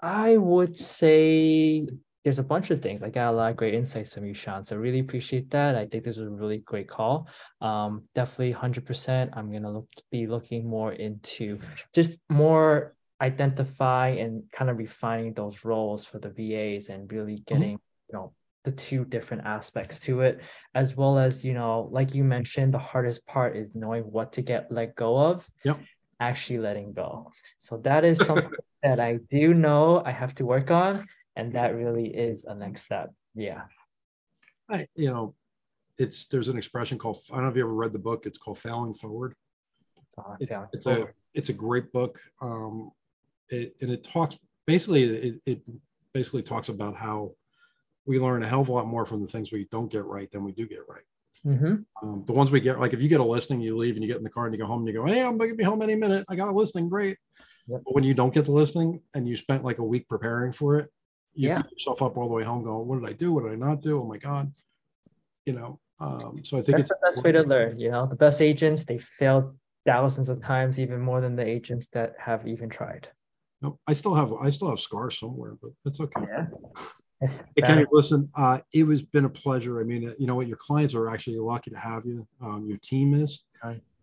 [0.02, 1.88] I would say
[2.24, 3.02] there's a bunch of things.
[3.02, 4.64] I got a lot of great insights from you, Sean.
[4.64, 5.76] So really appreciate that.
[5.76, 7.28] I think this was a really great call.
[7.62, 9.30] Um, definitely 100%.
[9.34, 11.60] I'm gonna look, be looking more into
[11.94, 17.54] just more identify and kind of refining those roles for the VAs and really mm-hmm.
[17.54, 18.12] getting, mm-hmm.
[18.12, 20.42] you know, the two different aspects to it,
[20.76, 24.42] as well as, you know, like you mentioned, the hardest part is knowing what to
[24.42, 25.50] get let go of.
[25.64, 25.80] Yep.
[26.20, 27.32] Actually letting go.
[27.60, 28.52] So that is something
[28.84, 31.06] that I do know I have to work on.
[31.36, 33.12] And that really is a next step.
[33.36, 33.62] Yeah.
[34.70, 35.36] I, you know,
[35.98, 38.26] it's there's an expression called I don't know if you ever read the book.
[38.26, 39.34] It's called Failing Forward.
[40.18, 42.20] Uh, it's, it's a it's a great book.
[42.42, 42.92] Um,
[43.50, 45.62] it, and it talks basically it, it
[46.14, 47.32] basically talks about how
[48.06, 50.32] we learn a hell of a lot more from the things we don't get right
[50.32, 51.04] than we do get right.
[51.46, 51.76] Mm-hmm.
[52.02, 54.08] Um, the ones we get, like if you get a listing, you leave and you
[54.08, 55.56] get in the car and you go home and you go, Hey, I'm going to
[55.56, 56.26] be home any minute.
[56.30, 56.90] I got a listing.
[56.90, 57.18] Great.
[57.68, 57.82] Yep.
[57.86, 60.78] But when you don't get the listing and you spent like a week preparing for
[60.78, 60.90] it,
[61.34, 61.62] you yeah.
[61.72, 63.34] yourself up all the way home going, what did I do?
[63.34, 64.02] What did I not do?
[64.02, 64.52] Oh my God.
[65.46, 67.80] You know, um, so I think That's it's the best way to learn.
[67.80, 71.88] You know, the best agents, they failed thousands of times, even more than the agents
[71.90, 73.10] that have even tried.
[73.62, 73.80] Nope.
[73.88, 76.22] I still have I still have scars somewhere, but that's okay.
[76.30, 76.46] Yeah.
[77.20, 79.82] Hey, Kenny, listen, uh, it was been a pleasure.
[79.82, 82.28] I mean, you know what, your clients are actually lucky to have you.
[82.42, 83.44] Um, your team is.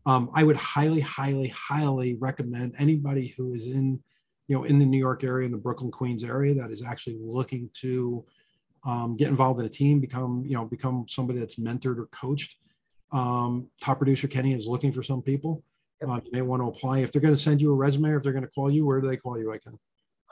[0.07, 4.03] Um, I would highly, highly, highly recommend anybody who is in,
[4.49, 7.17] you know, in the New York area, in the Brooklyn, Queens area, that is actually
[7.21, 8.25] looking to
[8.85, 12.57] um, get involved in a team, become, you know, become somebody that's mentored or coached.
[13.13, 15.63] Um, top producer Kenny is looking for some people.
[16.09, 18.17] Uh, you may want to apply if they're going to send you a resume or
[18.17, 18.87] if they're going to call you.
[18.87, 19.53] Where do they call you?
[19.53, 19.79] I can.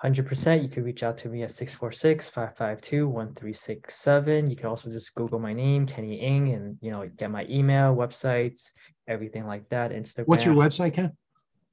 [0.02, 0.62] 100%.
[0.62, 4.50] You can reach out to me at 646 552 1367.
[4.50, 7.94] You can also just Google my name, Kenny Eng, and you know, get my email,
[7.94, 8.72] websites,
[9.06, 9.92] everything like that.
[9.92, 10.26] Instagram.
[10.26, 11.16] What's your website, Ken?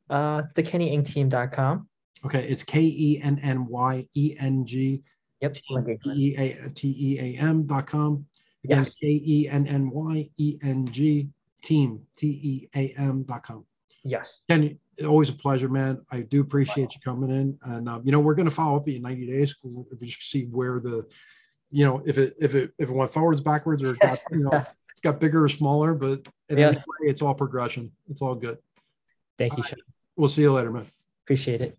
[0.09, 1.87] Uh, it's the kennyengteam.com.
[2.25, 5.03] Okay, it's K E N N Y E N G
[5.41, 5.53] Yep.
[5.53, 5.63] T
[6.15, 8.25] E A T E A M dot com.
[8.65, 11.29] Again, K E N N Y E N G
[11.61, 13.65] team T E A M dot com.
[14.03, 14.41] Yes.
[14.49, 16.01] Ken, always a pleasure, man.
[16.11, 18.87] I do appreciate you coming in, and uh, you know we're going to follow up
[18.87, 19.55] in 90 days.
[19.63, 21.05] We just see where the,
[21.69, 24.65] you know, if it if it if it went forwards, backwards, or got you know
[25.03, 26.73] got bigger or smaller, but yeah.
[27.01, 27.91] it's all progression.
[28.09, 28.57] It's all good.
[29.37, 29.79] Thank you, Sean.
[30.15, 30.85] We'll see you later, man.
[31.23, 31.77] Appreciate it.